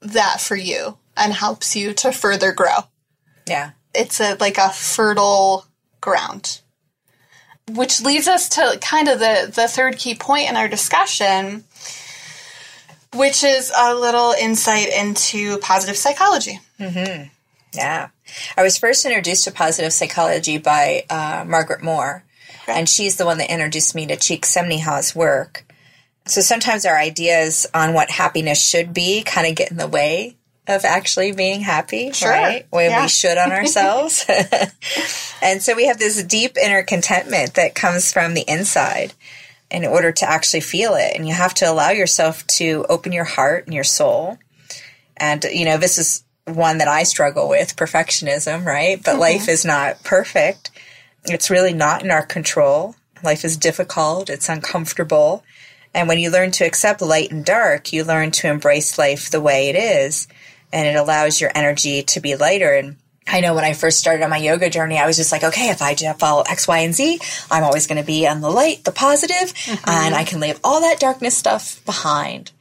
that 0.00 0.40
for 0.40 0.56
you 0.56 0.98
and 1.16 1.32
helps 1.32 1.74
you 1.74 1.92
to 1.94 2.12
further 2.12 2.52
grow. 2.52 2.76
Yeah. 3.46 3.70
It's 3.94 4.20
a 4.20 4.36
like 4.38 4.58
a 4.58 4.68
fertile 4.70 5.66
ground. 6.00 6.60
Which 7.68 8.00
leads 8.02 8.28
us 8.28 8.48
to 8.50 8.78
kind 8.80 9.08
of 9.08 9.18
the, 9.18 9.52
the 9.54 9.68
third 9.68 9.98
key 9.98 10.14
point 10.14 10.48
in 10.48 10.56
our 10.56 10.68
discussion, 10.68 11.64
which 13.14 13.44
is 13.44 13.70
a 13.76 13.94
little 13.94 14.32
insight 14.32 14.88
into 14.88 15.58
positive 15.58 15.96
psychology. 15.96 16.60
Yeah. 17.74 18.08
I 18.56 18.62
was 18.62 18.78
first 18.78 19.04
introduced 19.04 19.44
to 19.44 19.50
positive 19.50 19.92
psychology 19.92 20.56
by 20.58 21.04
uh, 21.10 21.44
Margaret 21.46 21.82
Moore, 21.82 22.24
and 22.66 22.88
she's 22.88 23.16
the 23.16 23.26
one 23.26 23.38
that 23.38 23.50
introduced 23.50 23.94
me 23.94 24.06
to 24.06 24.16
Csikszentmihalyi's 24.16 25.14
work. 25.14 25.64
So 26.26 26.40
sometimes 26.40 26.86
our 26.86 26.96
ideas 26.96 27.66
on 27.74 27.92
what 27.92 28.10
happiness 28.10 28.62
should 28.62 28.94
be 28.94 29.22
kind 29.22 29.46
of 29.46 29.56
get 29.56 29.70
in 29.70 29.76
the 29.76 29.88
way 29.88 30.37
of 30.68 30.84
actually 30.84 31.32
being 31.32 31.62
happy, 31.62 32.12
Sure. 32.12 32.30
right? 32.30 32.66
When 32.70 32.90
Yeah. 32.90 33.02
we 33.02 33.08
should 33.08 33.38
on 33.38 33.50
ourselves. 33.58 34.24
and 35.42 35.62
so 35.62 35.74
we 35.74 35.86
have 35.86 35.98
this 35.98 36.22
deep 36.22 36.56
inner 36.56 36.82
contentment 36.82 37.54
that 37.54 37.74
comes 37.74 38.12
from 38.12 38.34
the 38.34 38.44
inside 38.46 39.14
in 39.70 39.84
order 39.84 40.12
to 40.12 40.30
actually 40.30 40.60
feel 40.60 40.94
it. 40.94 41.14
And 41.16 41.26
you 41.26 41.34
have 41.34 41.54
to 41.54 41.70
allow 41.70 41.90
yourself 41.90 42.46
to 42.58 42.86
open 42.88 43.12
your 43.12 43.24
heart 43.24 43.64
and 43.66 43.74
your 43.74 43.84
soul. 43.84 44.38
And, 45.16 45.44
you 45.44 45.64
know, 45.64 45.78
this 45.78 45.98
is 45.98 46.22
one 46.44 46.78
that 46.78 46.88
I 46.88 47.02
struggle 47.02 47.48
with 47.48 47.76
perfectionism, 47.76 48.64
right? 48.64 49.02
But 49.02 49.12
mm-hmm. 49.12 49.20
life 49.20 49.48
is 49.48 49.64
not 49.64 50.02
perfect. 50.04 50.70
It's 51.24 51.50
really 51.50 51.74
not 51.74 52.02
in 52.02 52.10
our 52.10 52.24
control. 52.24 52.94
Life 53.22 53.44
is 53.44 53.56
difficult, 53.56 54.30
it's 54.30 54.48
uncomfortable. 54.48 55.42
And 55.94 56.06
when 56.06 56.18
you 56.18 56.30
learn 56.30 56.50
to 56.52 56.64
accept 56.64 57.00
light 57.02 57.30
and 57.32 57.44
dark, 57.44 57.92
you 57.92 58.04
learn 58.04 58.30
to 58.32 58.48
embrace 58.48 58.98
life 58.98 59.30
the 59.30 59.40
way 59.40 59.68
it 59.68 59.76
is. 59.76 60.28
And 60.72 60.86
it 60.86 60.96
allows 60.96 61.40
your 61.40 61.50
energy 61.54 62.02
to 62.02 62.20
be 62.20 62.36
lighter. 62.36 62.74
And 62.74 62.96
I 63.26 63.40
know 63.40 63.54
when 63.54 63.64
I 63.64 63.72
first 63.72 63.98
started 63.98 64.22
on 64.22 64.30
my 64.30 64.38
yoga 64.38 64.70
journey, 64.70 64.98
I 64.98 65.06
was 65.06 65.16
just 65.16 65.32
like, 65.32 65.44
okay, 65.44 65.70
if 65.70 65.82
I 65.82 65.94
follow 66.14 66.42
X, 66.42 66.68
Y, 66.68 66.78
and 66.78 66.94
Z, 66.94 67.20
I'm 67.50 67.64
always 67.64 67.86
going 67.86 68.00
to 68.00 68.06
be 68.06 68.26
on 68.26 68.40
the 68.40 68.50
light, 68.50 68.84
the 68.84 68.92
positive, 68.92 69.52
mm-hmm. 69.54 69.90
and 69.90 70.14
I 70.14 70.24
can 70.24 70.40
leave 70.40 70.60
all 70.64 70.80
that 70.80 71.00
darkness 71.00 71.36
stuff 71.36 71.84
behind. 71.84 72.52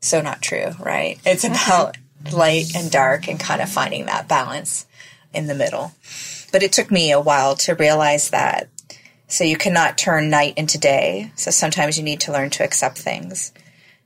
So 0.00 0.20
not 0.20 0.42
true, 0.42 0.72
right? 0.78 1.20
It's 1.24 1.44
mm-hmm. 1.44 1.54
about 1.54 1.96
light 2.32 2.74
and 2.74 2.90
dark 2.90 3.28
and 3.28 3.38
kind 3.38 3.60
of 3.60 3.68
finding 3.68 4.06
that 4.06 4.28
balance 4.28 4.86
in 5.34 5.46
the 5.46 5.54
middle. 5.54 5.92
But 6.52 6.62
it 6.62 6.72
took 6.72 6.90
me 6.90 7.12
a 7.12 7.20
while 7.20 7.56
to 7.56 7.74
realize 7.74 8.30
that. 8.30 8.68
So 9.28 9.44
you 9.44 9.56
cannot 9.56 9.96
turn 9.96 10.28
night 10.28 10.58
into 10.58 10.76
day. 10.78 11.32
So 11.36 11.50
sometimes 11.50 11.96
you 11.96 12.04
need 12.04 12.20
to 12.20 12.32
learn 12.32 12.50
to 12.50 12.64
accept 12.64 12.98
things. 12.98 13.52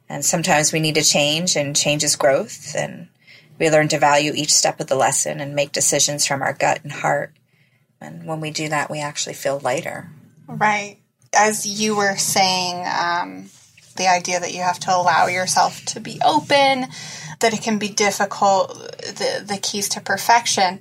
And 0.09 0.25
sometimes 0.25 0.73
we 0.73 0.79
need 0.79 0.95
to 0.95 1.03
change, 1.03 1.57
and 1.57 1.75
change 1.75 2.05
is 2.05 2.15
growth. 2.15 2.77
And 2.77 3.09
we 3.59 3.71
learn 3.71 3.89
to 3.89 3.99
value 3.99 4.33
each 4.35 4.53
step 4.53 4.81
of 4.81 4.87
the 4.87 4.97
lesson 4.97 5.41
and 5.41 5.55
make 5.55 5.73
decisions 5.73 6.27
from 6.27 6.43
our 6.43 6.53
gut 6.53 6.81
and 6.83 6.93
heart. 6.93 7.33
And 8.01 8.27
when 8.27 8.41
we 8.41 8.51
do 8.51 8.69
that, 8.69 8.91
we 8.91 9.01
actually 9.01 9.35
feel 9.35 9.59
lighter. 9.61 10.11
Right. 10.47 10.99
As 11.35 11.67
you 11.67 11.97
were 11.97 12.17
saying, 12.17 12.87
um, 12.87 13.51
the 13.97 14.09
idea 14.09 14.41
that 14.41 14.55
you 14.55 14.63
have 14.63 14.79
to 14.81 14.95
allow 14.95 15.27
yourself 15.27 15.85
to 15.87 16.01
be 16.01 16.21
open, 16.25 16.87
that 17.41 17.53
it 17.55 17.63
can 17.63 17.79
be 17.79 17.89
difficult, 17.89 18.75
the, 18.99 19.45
the 19.47 19.59
keys 19.59 19.89
to 19.91 20.01
perfection. 20.01 20.81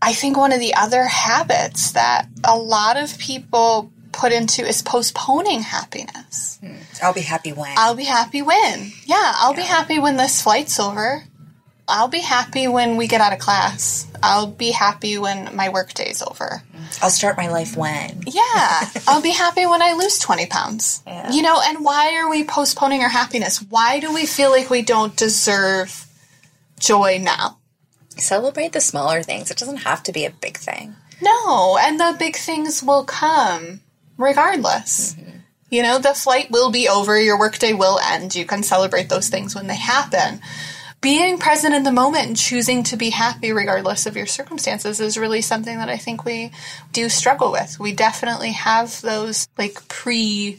I 0.00 0.12
think 0.12 0.36
one 0.36 0.52
of 0.52 0.60
the 0.60 0.74
other 0.74 1.04
habits 1.04 1.92
that 1.92 2.28
a 2.44 2.56
lot 2.56 2.96
of 2.96 3.18
people 3.18 3.92
put 4.12 4.32
into 4.32 4.66
is 4.66 4.82
postponing 4.82 5.60
happiness. 5.60 6.58
I'll 7.02 7.14
be 7.14 7.20
happy 7.20 7.52
when. 7.52 7.74
I'll 7.76 7.94
be 7.94 8.04
happy 8.04 8.42
when. 8.42 8.92
Yeah, 9.04 9.32
I'll 9.36 9.54
be 9.54 9.62
happy 9.62 9.98
when 9.98 10.16
this 10.16 10.42
flight's 10.42 10.80
over. 10.80 11.24
I'll 11.88 12.08
be 12.08 12.20
happy 12.20 12.68
when 12.68 12.96
we 12.96 13.08
get 13.08 13.22
out 13.22 13.32
of 13.32 13.38
class. 13.38 14.06
I'll 14.22 14.46
be 14.46 14.70
happy 14.70 15.16
when 15.16 15.56
my 15.56 15.70
workday's 15.70 16.22
over. 16.22 16.62
I'll 17.00 17.10
start 17.10 17.36
my 17.36 17.48
life 17.48 17.76
when. 17.76 18.22
Yeah, 18.26 18.90
I'll 19.08 19.22
be 19.22 19.30
happy 19.30 19.64
when 19.64 19.80
I 19.80 19.94
lose 19.94 20.18
20 20.18 20.46
pounds. 20.46 21.02
Yeah. 21.06 21.32
You 21.32 21.42
know, 21.42 21.60
and 21.64 21.84
why 21.84 22.16
are 22.16 22.28
we 22.28 22.44
postponing 22.44 23.02
our 23.02 23.08
happiness? 23.08 23.62
Why 23.62 24.00
do 24.00 24.12
we 24.12 24.26
feel 24.26 24.50
like 24.50 24.68
we 24.68 24.82
don't 24.82 25.16
deserve 25.16 26.06
joy 26.78 27.18
now? 27.22 27.58
Celebrate 28.18 28.72
the 28.72 28.80
smaller 28.80 29.22
things. 29.22 29.50
It 29.50 29.56
doesn't 29.56 29.78
have 29.78 30.02
to 30.04 30.12
be 30.12 30.24
a 30.26 30.30
big 30.30 30.58
thing. 30.58 30.94
No, 31.22 31.78
and 31.80 31.98
the 31.98 32.16
big 32.18 32.36
things 32.36 32.82
will 32.82 33.04
come 33.04 33.80
regardless. 34.18 35.14
Mm-hmm. 35.14 35.38
You 35.70 35.82
know, 35.82 35.98
the 35.98 36.14
flight 36.14 36.50
will 36.50 36.70
be 36.70 36.88
over, 36.88 37.20
your 37.20 37.38
workday 37.38 37.72
will 37.72 37.98
end. 37.98 38.34
You 38.34 38.46
can 38.46 38.62
celebrate 38.62 39.08
those 39.08 39.28
things 39.28 39.54
when 39.54 39.66
they 39.66 39.76
happen. 39.76 40.40
Being 41.00 41.38
present 41.38 41.74
in 41.74 41.84
the 41.84 41.92
moment 41.92 42.26
and 42.26 42.36
choosing 42.36 42.82
to 42.84 42.96
be 42.96 43.10
happy 43.10 43.52
regardless 43.52 44.06
of 44.06 44.16
your 44.16 44.26
circumstances 44.26 45.00
is 45.00 45.16
really 45.16 45.40
something 45.40 45.78
that 45.78 45.88
I 45.88 45.96
think 45.96 46.24
we 46.24 46.50
do 46.92 47.08
struggle 47.08 47.52
with. 47.52 47.78
We 47.78 47.92
definitely 47.92 48.52
have 48.52 49.00
those 49.00 49.48
like 49.56 49.86
pre 49.86 50.58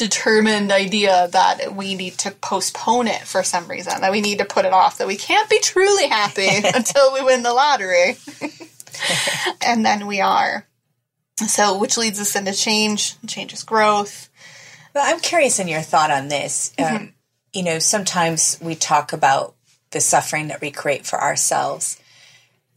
determined 0.00 0.72
idea 0.72 1.28
that 1.30 1.74
we 1.76 1.94
need 1.94 2.14
to 2.16 2.30
postpone 2.30 3.06
it 3.06 3.20
for 3.20 3.42
some 3.42 3.68
reason, 3.68 4.00
that 4.00 4.10
we 4.10 4.22
need 4.22 4.38
to 4.38 4.46
put 4.46 4.64
it 4.64 4.72
off, 4.72 4.96
that 4.96 5.06
we 5.06 5.16
can't 5.16 5.48
be 5.50 5.60
truly 5.60 6.08
happy 6.08 6.48
until 6.74 7.12
we 7.12 7.22
win 7.22 7.42
the 7.42 7.52
lottery. 7.52 8.16
and 9.66 9.84
then 9.84 10.06
we 10.06 10.22
are. 10.22 10.66
So, 11.46 11.78
which 11.78 11.98
leads 11.98 12.18
us 12.18 12.34
into 12.34 12.54
change. 12.54 13.14
Change 13.26 13.52
is 13.52 13.62
growth. 13.62 14.30
Well, 14.94 15.04
I'm 15.06 15.20
curious 15.20 15.58
in 15.58 15.68
your 15.68 15.82
thought 15.82 16.10
on 16.10 16.28
this. 16.28 16.72
Um, 16.78 17.12
you 17.52 17.62
know, 17.62 17.78
sometimes 17.78 18.58
we 18.60 18.74
talk 18.74 19.12
about 19.12 19.54
the 19.90 20.00
suffering 20.00 20.48
that 20.48 20.60
we 20.60 20.70
create 20.70 21.06
for 21.06 21.20
ourselves. 21.20 22.00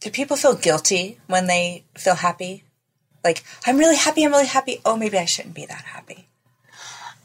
Do 0.00 0.10
people 0.10 0.36
feel 0.36 0.54
guilty 0.54 1.18
when 1.26 1.46
they 1.46 1.84
feel 1.96 2.16
happy? 2.16 2.64
Like, 3.22 3.42
I'm 3.66 3.78
really 3.78 3.96
happy, 3.96 4.24
I'm 4.24 4.32
really 4.32 4.46
happy. 4.46 4.80
Oh, 4.84 4.96
maybe 4.96 5.18
I 5.18 5.24
shouldn't 5.24 5.54
be 5.54 5.66
that 5.66 5.84
happy. 5.84 6.28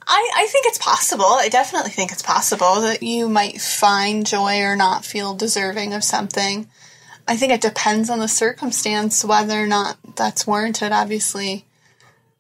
I, 0.08 0.32
I 0.38 0.47
think 0.47 0.65
it's 0.65 0.80
possible. 0.80 1.25
I 1.25 1.49
definitely 1.49 1.91
think 1.91 2.12
it's 2.12 2.23
possible 2.23 2.82
that 2.82 3.04
you 3.04 3.30
might 3.30 3.62
find 3.62 4.25
joy 4.25 4.62
or 4.62 4.75
not 4.75 5.06
feel 5.06 5.36
deserving 5.36 5.93
of 5.93 6.04
something. 6.04 6.67
I 7.28 7.36
think 7.36 7.52
it 7.52 7.62
depends 7.62 8.10
on 8.10 8.17
the 8.17 8.28
circumstance 8.28 9.23
whether 9.23 9.62
or 9.62 9.67
not 9.67 9.97
that's 10.15 10.47
warranted. 10.47 10.91
Obviously, 10.91 11.65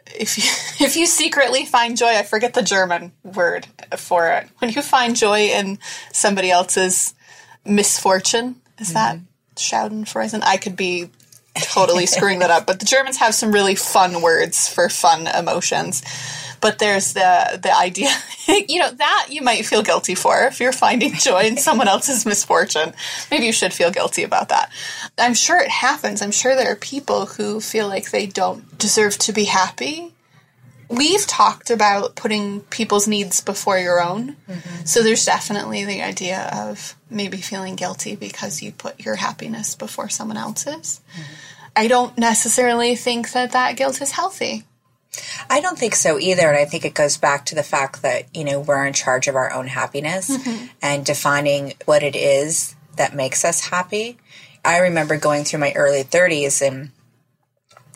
if 0.07 0.37
you 0.37 0.43
if 0.83 0.95
you 0.95 1.05
secretly 1.05 1.63
find 1.63 1.95
joy, 1.95 2.15
I 2.17 2.23
forget 2.23 2.55
the 2.55 2.63
German 2.63 3.11
word 3.23 3.67
for 3.97 4.31
it. 4.31 4.49
When 4.57 4.71
you 4.71 4.81
find 4.81 5.15
joy 5.15 5.49
in 5.49 5.77
somebody 6.11 6.49
else's 6.49 7.13
misfortune, 7.65 8.55
is 8.79 8.93
that 8.93 9.17
mm-hmm. 9.17 9.25
Schadenfreude? 9.55 10.41
I 10.43 10.57
could 10.57 10.75
be 10.75 11.09
totally 11.55 12.05
screwing 12.07 12.39
that 12.39 12.49
up, 12.49 12.65
but 12.65 12.79
the 12.79 12.85
Germans 12.85 13.17
have 13.17 13.35
some 13.35 13.51
really 13.51 13.75
fun 13.75 14.21
words 14.21 14.67
for 14.67 14.89
fun 14.89 15.27
emotions. 15.27 16.01
But 16.61 16.79
there's 16.79 17.13
the 17.13 17.59
the 17.61 17.75
idea, 17.75 18.09
you 18.67 18.79
know, 18.79 18.91
that 18.91 19.27
you 19.29 19.41
might 19.41 19.65
feel 19.65 19.81
guilty 19.81 20.13
for 20.15 20.43
if 20.43 20.59
you're 20.59 20.73
finding 20.73 21.13
joy 21.13 21.43
in 21.43 21.57
someone 21.57 21.87
else's 21.95 22.25
misfortune. 22.25 22.93
Maybe 23.31 23.45
you 23.45 23.53
should 23.53 23.73
feel 23.73 23.91
guilty 23.91 24.23
about 24.23 24.49
that. 24.49 24.69
I'm 25.17 25.33
sure 25.33 25.59
it 25.59 25.69
happens. 25.69 26.21
I'm 26.21 26.31
sure 26.31 26.55
there 26.55 26.71
are 26.71 26.75
people 26.75 27.27
who 27.27 27.61
feel 27.61 27.87
like 27.87 28.11
they 28.11 28.25
don't 28.25 28.77
deserve 28.77 29.17
to 29.19 29.31
be 29.31 29.45
happy. 29.45 30.13
We've 30.89 31.25
talked 31.27 31.69
about 31.69 32.15
putting 32.15 32.61
people's 32.61 33.07
needs 33.07 33.41
before 33.41 33.77
your 33.77 34.01
own. 34.01 34.35
So 34.85 35.03
there's 35.03 35.23
definitely 35.23 35.85
the 35.85 36.01
idea 36.01 36.49
of 36.51 36.95
maybe 37.09 37.37
feeling 37.37 37.75
guilty 37.75 38.15
because 38.15 38.63
you 38.63 38.71
put 38.71 38.99
your 38.99 39.15
happiness 39.15 39.75
before 39.75 40.09
someone 40.09 40.37
else's. 40.37 40.99
I 41.75 41.87
don't 41.87 42.17
necessarily 42.17 42.95
think 42.95 43.31
that 43.33 43.51
that 43.51 43.77
guilt 43.77 44.01
is 44.01 44.11
healthy. 44.11 44.65
I 45.49 45.61
don't 45.61 45.77
think 45.77 45.95
so 45.95 46.19
either. 46.19 46.47
And 46.47 46.57
I 46.57 46.65
think 46.65 46.85
it 46.85 46.93
goes 46.93 47.17
back 47.17 47.45
to 47.45 47.55
the 47.55 47.63
fact 47.63 48.01
that, 48.01 48.35
you 48.35 48.43
know, 48.43 48.59
we're 48.59 48.85
in 48.85 48.93
charge 48.93 49.27
of 49.27 49.35
our 49.35 49.51
own 49.53 49.67
happiness 49.67 50.29
mm-hmm. 50.29 50.67
and 50.81 51.05
defining 51.05 51.73
what 51.85 52.03
it 52.03 52.15
is 52.15 52.75
that 52.95 53.15
makes 53.15 53.45
us 53.45 53.61
happy. 53.61 54.17
I 54.63 54.79
remember 54.79 55.17
going 55.17 55.45
through 55.45 55.59
my 55.59 55.73
early 55.73 56.03
30s 56.03 56.65
and 56.65 56.91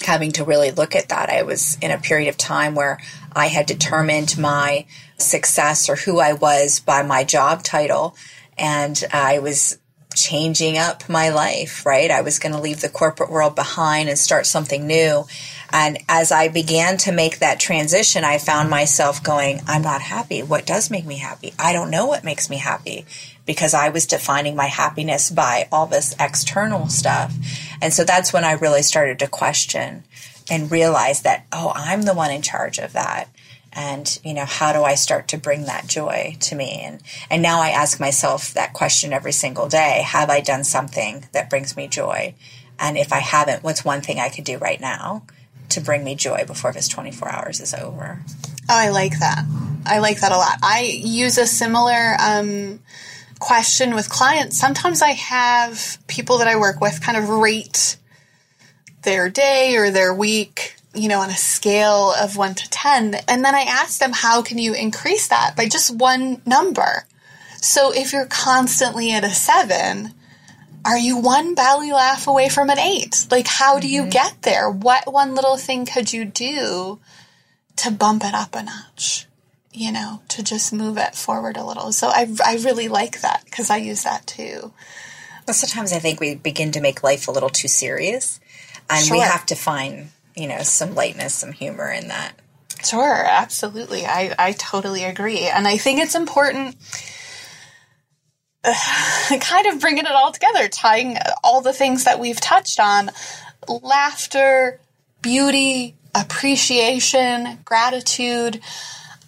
having 0.06 0.32
to 0.34 0.44
really 0.44 0.72
look 0.72 0.96
at 0.96 1.10
that. 1.10 1.30
I 1.30 1.44
was 1.44 1.78
in 1.82 1.92
a 1.92 1.98
period 1.98 2.30
of 2.30 2.38
time 2.38 2.76
where 2.76 3.00
I 3.34 3.48
had 3.48 3.66
determined 3.66 4.38
my 4.38 4.86
success 5.18 5.90
or 5.90 5.96
who 5.96 6.20
I 6.20 6.34
was 6.34 6.80
by 6.80 7.04
my 7.04 7.24
job 7.24 7.64
title. 7.64 8.16
And 8.58 9.04
I 9.12 9.40
was 9.40 9.80
changing 10.16 10.78
up 10.78 11.10
my 11.10 11.30
life, 11.30 11.86
right? 11.86 12.12
I 12.12 12.22
was 12.22 12.40
going 12.40 12.54
to 12.54 12.62
leave 12.62 12.82
the 12.82 12.90
corporate 12.90 13.32
world 13.32 13.56
behind 13.56 14.10
and 14.10 14.18
start 14.18 14.46
something 14.46 14.86
new. 14.86 15.26
And 15.72 15.98
as 16.08 16.32
I 16.32 16.50
began 16.50 16.98
to 16.98 17.12
make 17.12 17.40
that 17.40 17.60
transition, 17.60 18.24
I 18.24 18.38
found 18.38 18.70
myself 18.70 19.24
going, 19.24 19.62
I'm 19.68 19.82
not 19.82 20.02
happy. 20.02 20.44
What 20.44 20.68
does 20.68 20.92
make 20.92 21.06
me 21.06 21.18
happy? 21.18 21.54
I 21.58 21.74
don't 21.74 21.90
know 21.90 22.06
what 22.06 22.24
makes 22.24 22.50
me 22.50 22.58
happy 22.58 23.06
because 23.46 23.74
I 23.74 23.90
was 23.90 24.06
defining 24.06 24.56
my 24.56 24.68
happiness 24.68 25.30
by 25.30 25.68
all 25.72 25.86
this 25.86 26.16
external 26.20 26.88
stuff. 26.88 27.34
And 27.82 27.94
so 27.94 28.04
that's 28.04 28.32
when 28.32 28.44
I 28.44 28.54
really 28.54 28.82
started 28.82 29.20
to 29.20 29.28
question 29.28 30.04
and 30.50 30.72
realize 30.72 31.22
that, 31.22 31.46
oh, 31.52 31.72
I'm 31.76 32.04
the 32.04 32.14
one 32.14 32.32
in 32.32 32.42
charge 32.42 32.78
of 32.78 32.94
that. 32.94 33.30
And, 33.76 34.20
you 34.24 34.34
know, 34.34 34.46
how 34.46 34.72
do 34.72 34.84
I 34.84 34.96
start 34.96 35.30
to 35.30 35.38
bring 35.38 35.66
that 35.66 35.88
joy 35.88 36.38
to 36.42 36.56
me? 36.56 36.82
And, 36.84 37.02
and 37.30 37.42
now 37.42 37.60
I 37.60 37.70
ask 37.70 38.00
myself 38.00 38.54
that 38.54 38.74
question 38.74 39.14
every 39.14 39.32
single 39.32 39.68
day. 39.68 40.04
Have 40.06 40.30
I 40.30 40.42
done 40.42 40.64
something 40.64 41.26
that 41.32 41.50
brings 41.50 41.76
me 41.76 41.88
joy? 41.88 42.36
And 42.80 42.98
if 42.98 43.12
I 43.12 43.20
haven't, 43.20 43.64
what's 43.64 43.84
one 43.84 44.02
thing 44.02 44.20
I 44.20 44.30
could 44.30 44.44
do 44.44 44.58
right 44.58 44.80
now 44.80 45.24
to 45.70 45.82
bring 45.82 46.04
me 46.04 46.14
joy 46.14 46.44
before 46.46 46.72
this 46.72 46.88
24 46.88 47.32
hours 47.32 47.60
is 47.60 47.74
over? 47.74 48.20
Oh, 48.70 48.78
I 48.78 48.90
like 48.90 49.20
that. 49.20 49.44
I 49.86 50.00
like 50.00 50.22
that 50.22 50.32
a 50.32 50.38
lot. 50.38 50.60
I 50.62 50.82
use 50.82 51.38
a 51.38 51.48
similar 51.48 52.16
um, 52.20 52.80
question 53.44 53.94
with 53.94 54.10
clients. 54.10 54.58
Sometimes 54.58 55.02
I 55.02 55.12
have 55.12 55.98
people 56.08 56.38
that 56.38 56.48
I 56.48 56.56
work 56.56 56.80
with 56.80 57.02
kind 57.02 57.18
of 57.18 57.28
rate 57.28 57.98
their 59.02 59.30
day 59.30 59.76
or 59.76 59.92
their 59.92 60.14
week, 60.14 60.76
you 60.94 61.10
know, 61.10 61.20
on 61.20 61.30
a 61.30 61.36
scale 61.36 62.14
of 62.14 62.38
1 62.38 62.56
to 62.56 62.70
10. 62.70 63.16
And 63.28 63.44
then 63.44 63.54
I 63.54 63.64
ask 63.64 64.00
them, 64.00 64.14
how 64.14 64.42
can 64.44 64.60
you 64.60 64.74
increase 64.74 65.28
that 65.28 65.56
by 65.58 65.68
just 65.68 65.94
one 65.94 66.42
number? 66.46 67.06
So 67.58 67.94
if 67.94 68.14
you're 68.14 68.28
constantly 68.28 69.12
at 69.12 69.26
a 69.26 69.30
seven, 69.30 70.14
are 70.86 70.98
you 70.98 71.18
one 71.18 71.54
belly 71.54 71.92
laugh 71.92 72.28
away 72.28 72.48
from 72.48 72.70
an 72.70 72.80
eight? 72.80 73.28
Like, 73.30 73.48
how 73.48 73.78
do 73.78 73.90
you 73.90 74.04
mm-hmm. 74.04 74.10
get 74.10 74.42
there? 74.44 74.70
What 74.70 75.12
one 75.12 75.36
little 75.36 75.58
thing 75.58 75.86
could 75.86 76.14
you 76.14 76.24
do 76.24 77.00
to 77.78 77.92
bump 77.92 78.24
it 78.24 78.34
up 78.34 78.56
a 78.56 78.64
notch? 78.64 79.28
You 79.74 79.92
know, 79.92 80.22
to 80.30 80.44
just 80.44 80.72
move 80.72 80.98
it 80.98 81.16
forward 81.16 81.58
a 81.58 81.66
little. 81.66 81.92
So 81.92 82.08
I, 82.08 82.32
I 82.46 82.58
really 82.58 82.88
like 82.88 83.22
that 83.22 83.44
because 83.46 83.70
I 83.70 83.78
use 83.78 84.04
that 84.04 84.28
too. 84.28 84.72
Well, 85.48 85.54
sometimes 85.54 85.92
I 85.92 86.00
think 86.00 86.20
we 86.20 86.36
begin 86.36 86.72
to 86.74 86.82
make 86.82 87.04
life 87.04 87.28
a 87.28 87.32
little 87.32 87.50
too 87.50 87.68
serious, 87.68 88.40
and 88.90 89.10
we 89.10 89.20
have 89.20 89.46
to 89.48 89.56
find, 89.56 90.12
you 90.36 90.48
know, 90.48 90.62
some 90.62 90.96
lightness, 90.96 91.34
some 91.34 91.52
humor 91.52 91.92
in 91.92 92.08
that. 92.10 92.34
Sure, 92.86 93.26
absolutely. 93.26 94.06
I, 94.06 94.36
I 94.38 94.52
totally 94.54 95.04
agree. 95.04 95.42
And 95.42 95.68
I 95.68 95.78
think 95.78 96.00
it's 96.00 96.16
important 96.16 96.76
uh, 98.64 98.74
kind 99.40 99.68
of 99.68 99.80
bringing 99.80 100.06
it 100.06 100.12
all 100.12 100.32
together, 100.32 100.68
tying 100.68 101.18
all 101.44 101.62
the 101.62 101.74
things 101.74 102.04
that 102.06 102.20
we've 102.20 102.40
touched 102.40 102.80
on 102.80 103.10
laughter, 103.68 104.80
beauty, 105.22 105.96
appreciation, 106.14 107.60
gratitude. 107.66 108.62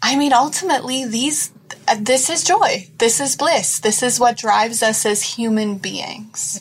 I 0.07 0.15
mean, 0.15 0.33
ultimately, 0.33 1.03
these. 1.05 1.51
uh, 1.87 1.95
This 1.99 2.29
is 2.29 2.43
joy. 2.43 2.87
This 2.99 3.19
is 3.19 3.35
bliss. 3.35 3.79
This 3.79 4.03
is 4.03 4.19
what 4.19 4.37
drives 4.37 4.83
us 4.83 5.05
as 5.05 5.23
human 5.23 5.77
beings. 5.79 6.59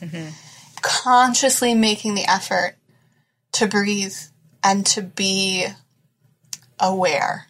Consciously 0.80 1.74
making 1.74 2.14
the 2.14 2.24
effort 2.24 2.76
to 3.52 3.66
breathe 3.66 4.16
and 4.62 4.86
to 4.86 5.02
be 5.02 5.66
aware, 6.80 7.46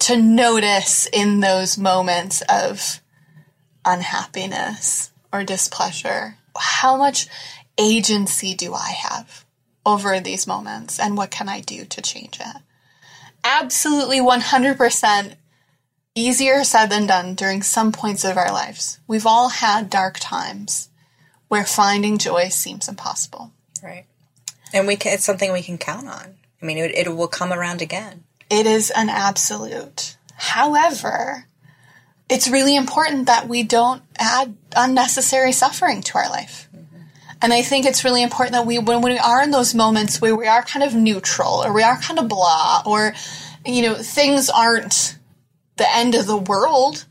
to 0.00 0.16
notice 0.16 1.06
in 1.12 1.40
those 1.40 1.78
moments 1.78 2.42
of 2.48 3.00
unhappiness 3.84 5.12
or 5.32 5.44
displeasure 5.44 6.36
how 6.58 6.96
much 6.96 7.28
agency 7.78 8.54
do 8.54 8.74
I 8.74 8.90
have 8.90 9.44
over 9.84 10.18
these 10.20 10.46
moments 10.46 10.98
and 10.98 11.16
what 11.16 11.30
can 11.30 11.48
I 11.48 11.60
do 11.60 11.84
to 11.84 12.02
change 12.02 12.38
it? 12.40 12.56
Absolutely 13.48 14.18
100% 14.18 15.34
easier 16.16 16.64
said 16.64 16.86
than 16.86 17.06
done 17.06 17.34
during 17.34 17.62
some 17.62 17.92
points 17.92 18.24
of 18.24 18.36
our 18.36 18.50
lives. 18.50 18.98
We've 19.06 19.26
all 19.26 19.50
had 19.50 19.88
dark 19.88 20.16
times 20.18 20.88
where 21.46 21.64
finding 21.64 22.18
joy 22.18 22.48
seems 22.48 22.88
impossible. 22.88 23.52
Right. 23.80 24.06
And 24.74 24.88
we 24.88 24.96
can, 24.96 25.12
it's 25.12 25.24
something 25.24 25.52
we 25.52 25.62
can 25.62 25.78
count 25.78 26.08
on. 26.08 26.34
I 26.60 26.66
mean, 26.66 26.78
it, 26.78 26.90
it 26.92 27.14
will 27.14 27.28
come 27.28 27.52
around 27.52 27.82
again. 27.82 28.24
It 28.50 28.66
is 28.66 28.90
an 28.90 29.08
absolute. 29.08 30.16
However, 30.34 31.46
it's 32.28 32.48
really 32.48 32.74
important 32.74 33.26
that 33.26 33.48
we 33.48 33.62
don't 33.62 34.02
add 34.18 34.56
unnecessary 34.74 35.52
suffering 35.52 36.02
to 36.02 36.18
our 36.18 36.28
life. 36.28 36.68
And 37.42 37.52
I 37.52 37.62
think 37.62 37.84
it's 37.84 38.04
really 38.04 38.22
important 38.22 38.54
that 38.54 38.66
we, 38.66 38.78
when 38.78 39.02
we 39.02 39.18
are 39.18 39.42
in 39.42 39.50
those 39.50 39.74
moments 39.74 40.20
where 40.20 40.34
we 40.34 40.46
are 40.46 40.62
kind 40.62 40.82
of 40.82 40.94
neutral 40.94 41.64
or 41.64 41.72
we 41.72 41.82
are 41.82 41.98
kind 41.98 42.18
of 42.18 42.28
blah 42.28 42.82
or, 42.86 43.14
you 43.64 43.82
know, 43.82 43.94
things 43.94 44.48
aren't 44.48 45.18
the 45.76 45.94
end 45.94 46.14
of 46.14 46.26
the 46.26 46.36
world, 46.36 47.04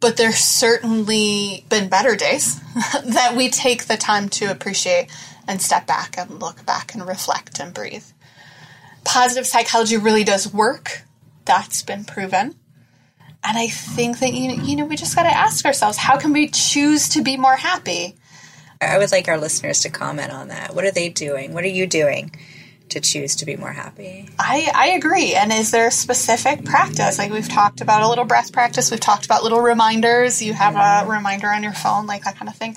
but 0.00 0.16
there's 0.16 0.38
certainly 0.38 1.64
been 1.68 1.88
better 1.88 2.16
days 2.16 2.60
that 3.04 3.34
we 3.34 3.48
take 3.48 3.86
the 3.86 3.96
time 3.96 4.28
to 4.28 4.46
appreciate 4.46 5.08
and 5.48 5.62
step 5.62 5.86
back 5.86 6.16
and 6.18 6.40
look 6.40 6.66
back 6.66 6.94
and 6.94 7.06
reflect 7.06 7.58
and 7.58 7.72
breathe. 7.72 8.04
Positive 9.04 9.46
psychology 9.46 9.96
really 9.96 10.24
does 10.24 10.52
work. 10.52 11.02
That's 11.44 11.82
been 11.82 12.04
proven. 12.04 12.56
And 13.44 13.56
I 13.56 13.68
think 13.68 14.18
that 14.18 14.32
you 14.32 14.76
know 14.76 14.84
we 14.84 14.96
just 14.96 15.14
got 15.14 15.22
to 15.22 15.36
ask 15.36 15.64
ourselves 15.64 15.96
how 15.96 16.18
can 16.18 16.32
we 16.32 16.48
choose 16.48 17.08
to 17.10 17.22
be 17.22 17.36
more 17.36 17.54
happy? 17.54 18.16
I 18.80 18.98
would 18.98 19.12
like 19.12 19.28
our 19.28 19.38
listeners 19.38 19.80
to 19.80 19.90
comment 19.90 20.32
on 20.32 20.48
that. 20.48 20.74
What 20.74 20.84
are 20.84 20.90
they 20.90 21.08
doing? 21.08 21.54
What 21.54 21.64
are 21.64 21.68
you 21.68 21.86
doing 21.86 22.32
to 22.90 23.00
choose 23.00 23.36
to 23.36 23.46
be 23.46 23.56
more 23.56 23.72
happy? 23.72 24.28
I 24.38 24.70
I 24.74 24.88
agree. 24.90 25.34
And 25.34 25.52
is 25.52 25.70
there 25.70 25.88
a 25.88 25.90
specific 25.90 26.64
practice? 26.64 27.18
Like 27.18 27.32
we've 27.32 27.48
talked 27.48 27.80
about 27.80 28.02
a 28.02 28.08
little 28.08 28.24
breath 28.24 28.52
practice, 28.52 28.90
we've 28.90 29.00
talked 29.00 29.24
about 29.24 29.42
little 29.42 29.60
reminders. 29.60 30.42
You 30.42 30.52
have 30.52 30.74
a 30.76 31.10
reminder 31.10 31.48
on 31.48 31.62
your 31.62 31.72
phone, 31.72 32.06
like 32.06 32.24
that 32.24 32.36
kind 32.36 32.48
of 32.48 32.56
thing. 32.56 32.76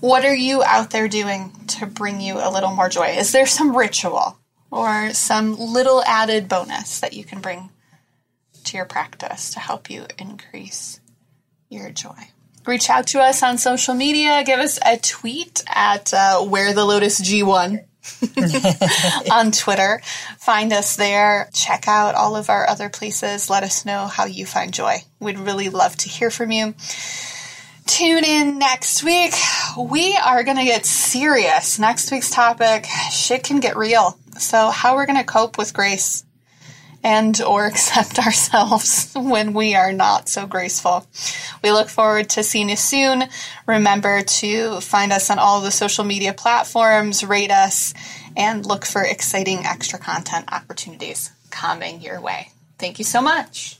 What 0.00 0.24
are 0.24 0.34
you 0.34 0.62
out 0.62 0.90
there 0.90 1.08
doing 1.08 1.52
to 1.68 1.86
bring 1.86 2.20
you 2.20 2.38
a 2.38 2.50
little 2.50 2.70
more 2.70 2.88
joy? 2.88 3.08
Is 3.08 3.32
there 3.32 3.46
some 3.46 3.76
ritual 3.76 4.38
or 4.70 5.12
some 5.12 5.56
little 5.58 6.02
added 6.04 6.48
bonus 6.48 7.00
that 7.00 7.12
you 7.12 7.24
can 7.24 7.40
bring 7.40 7.70
to 8.64 8.76
your 8.76 8.86
practice 8.86 9.50
to 9.50 9.60
help 9.60 9.90
you 9.90 10.06
increase 10.18 11.00
your 11.68 11.90
joy? 11.90 12.28
Reach 12.66 12.90
out 12.90 13.06
to 13.08 13.20
us 13.20 13.42
on 13.42 13.58
social 13.58 13.94
media. 13.94 14.42
Give 14.44 14.60
us 14.60 14.78
a 14.84 14.98
tweet 14.98 15.62
at 15.66 16.12
uh, 16.12 16.44
where 16.44 16.74
the 16.74 16.84
lotus 16.84 17.20
G1 17.20 17.84
on 19.32 19.52
Twitter. 19.52 20.00
Find 20.38 20.72
us 20.72 20.96
there. 20.96 21.48
Check 21.52 21.88
out 21.88 22.14
all 22.14 22.36
of 22.36 22.50
our 22.50 22.68
other 22.68 22.88
places. 22.88 23.48
Let 23.48 23.62
us 23.62 23.84
know 23.84 24.06
how 24.06 24.26
you 24.26 24.46
find 24.46 24.72
joy. 24.74 24.98
We'd 25.18 25.38
really 25.38 25.68
love 25.68 25.96
to 25.98 26.08
hear 26.08 26.30
from 26.30 26.50
you. 26.50 26.74
Tune 27.86 28.24
in 28.24 28.58
next 28.58 29.02
week. 29.02 29.34
We 29.76 30.16
are 30.16 30.44
going 30.44 30.58
to 30.58 30.64
get 30.64 30.86
serious. 30.86 31.78
Next 31.78 32.12
week's 32.12 32.30
topic 32.30 32.86
shit 33.10 33.42
can 33.42 33.60
get 33.60 33.76
real. 33.76 34.18
So, 34.38 34.70
how 34.70 34.94
we're 34.94 35.06
going 35.06 35.18
to 35.18 35.24
cope 35.24 35.58
with 35.58 35.74
grace 35.74 36.24
and 37.02 37.40
or 37.42 37.66
accept 37.66 38.18
ourselves 38.18 39.12
when 39.14 39.52
we 39.52 39.74
are 39.74 39.92
not 39.92 40.28
so 40.28 40.46
graceful. 40.46 41.06
We 41.62 41.72
look 41.72 41.88
forward 41.88 42.30
to 42.30 42.42
seeing 42.42 42.68
you 42.68 42.76
soon. 42.76 43.24
Remember 43.66 44.22
to 44.22 44.80
find 44.80 45.12
us 45.12 45.30
on 45.30 45.38
all 45.38 45.60
the 45.60 45.70
social 45.70 46.04
media 46.04 46.32
platforms, 46.32 47.24
rate 47.24 47.50
us, 47.50 47.94
and 48.36 48.64
look 48.64 48.84
for 48.84 49.02
exciting 49.02 49.66
extra 49.66 49.98
content 49.98 50.52
opportunities 50.52 51.30
coming 51.50 52.00
your 52.00 52.20
way. 52.20 52.50
Thank 52.78 52.98
you 52.98 53.04
so 53.04 53.20
much. 53.20 53.78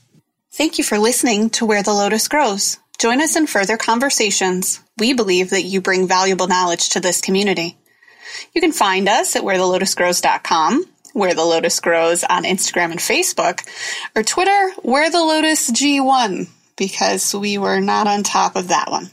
Thank 0.52 0.78
you 0.78 0.84
for 0.84 0.98
listening 0.98 1.50
to 1.50 1.64
Where 1.64 1.82
the 1.82 1.92
Lotus 1.92 2.28
Grows. 2.28 2.78
Join 2.98 3.22
us 3.22 3.36
in 3.36 3.46
further 3.46 3.78
conversations. 3.78 4.80
We 4.98 5.14
believe 5.14 5.50
that 5.50 5.62
you 5.62 5.80
bring 5.80 6.06
valuable 6.06 6.48
knowledge 6.48 6.90
to 6.90 7.00
this 7.00 7.22
community. 7.22 7.78
You 8.52 8.60
can 8.60 8.72
find 8.72 9.08
us 9.08 9.36
at 9.36 9.42
wherethelotusgrows.com, 9.42 10.84
Where 11.12 11.34
the 11.34 11.44
Lotus 11.44 11.80
Grows 11.80 12.24
on 12.24 12.44
Instagram 12.44 12.90
and 12.90 13.00
Facebook, 13.00 13.66
or 14.14 14.22
Twitter, 14.22 14.70
Where 14.82 15.10
the 15.10 15.22
Lotus 15.22 15.70
G1, 15.70 16.48
because 16.76 17.34
we 17.34 17.58
were 17.58 17.80
not 17.80 18.06
on 18.06 18.22
top 18.22 18.56
of 18.56 18.68
that 18.68 18.90
one. 18.90 19.10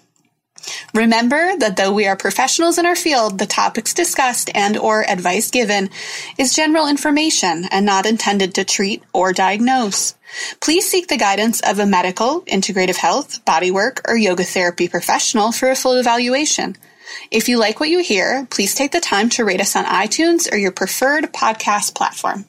Remember 0.93 1.55
that 1.57 1.77
though 1.77 1.93
we 1.93 2.07
are 2.07 2.17
professionals 2.17 2.77
in 2.77 2.85
our 2.85 2.95
field, 2.95 3.39
the 3.39 3.45
topics 3.45 3.93
discussed 3.93 4.49
and 4.53 4.77
or 4.77 5.09
advice 5.09 5.49
given 5.49 5.89
is 6.37 6.55
general 6.55 6.87
information 6.87 7.65
and 7.71 7.85
not 7.85 8.05
intended 8.05 8.53
to 8.55 8.65
treat 8.65 9.03
or 9.13 9.33
diagnose. 9.33 10.15
Please 10.59 10.89
seek 10.89 11.07
the 11.07 11.17
guidance 11.17 11.61
of 11.61 11.79
a 11.79 11.85
medical, 11.85 12.41
integrative 12.41 12.97
health, 12.97 13.43
bodywork, 13.45 14.01
or 14.07 14.17
yoga 14.17 14.43
therapy 14.43 14.87
professional 14.87 15.51
for 15.51 15.69
a 15.69 15.75
full 15.75 15.97
evaluation. 15.97 16.75
If 17.31 17.49
you 17.49 17.57
like 17.57 17.79
what 17.79 17.89
you 17.89 17.99
hear, 17.99 18.47
please 18.49 18.75
take 18.75 18.91
the 18.91 18.99
time 18.99 19.29
to 19.31 19.45
rate 19.45 19.61
us 19.61 19.75
on 19.75 19.85
iTunes 19.85 20.51
or 20.51 20.57
your 20.57 20.71
preferred 20.71 21.33
podcast 21.33 21.95
platform. 21.95 22.45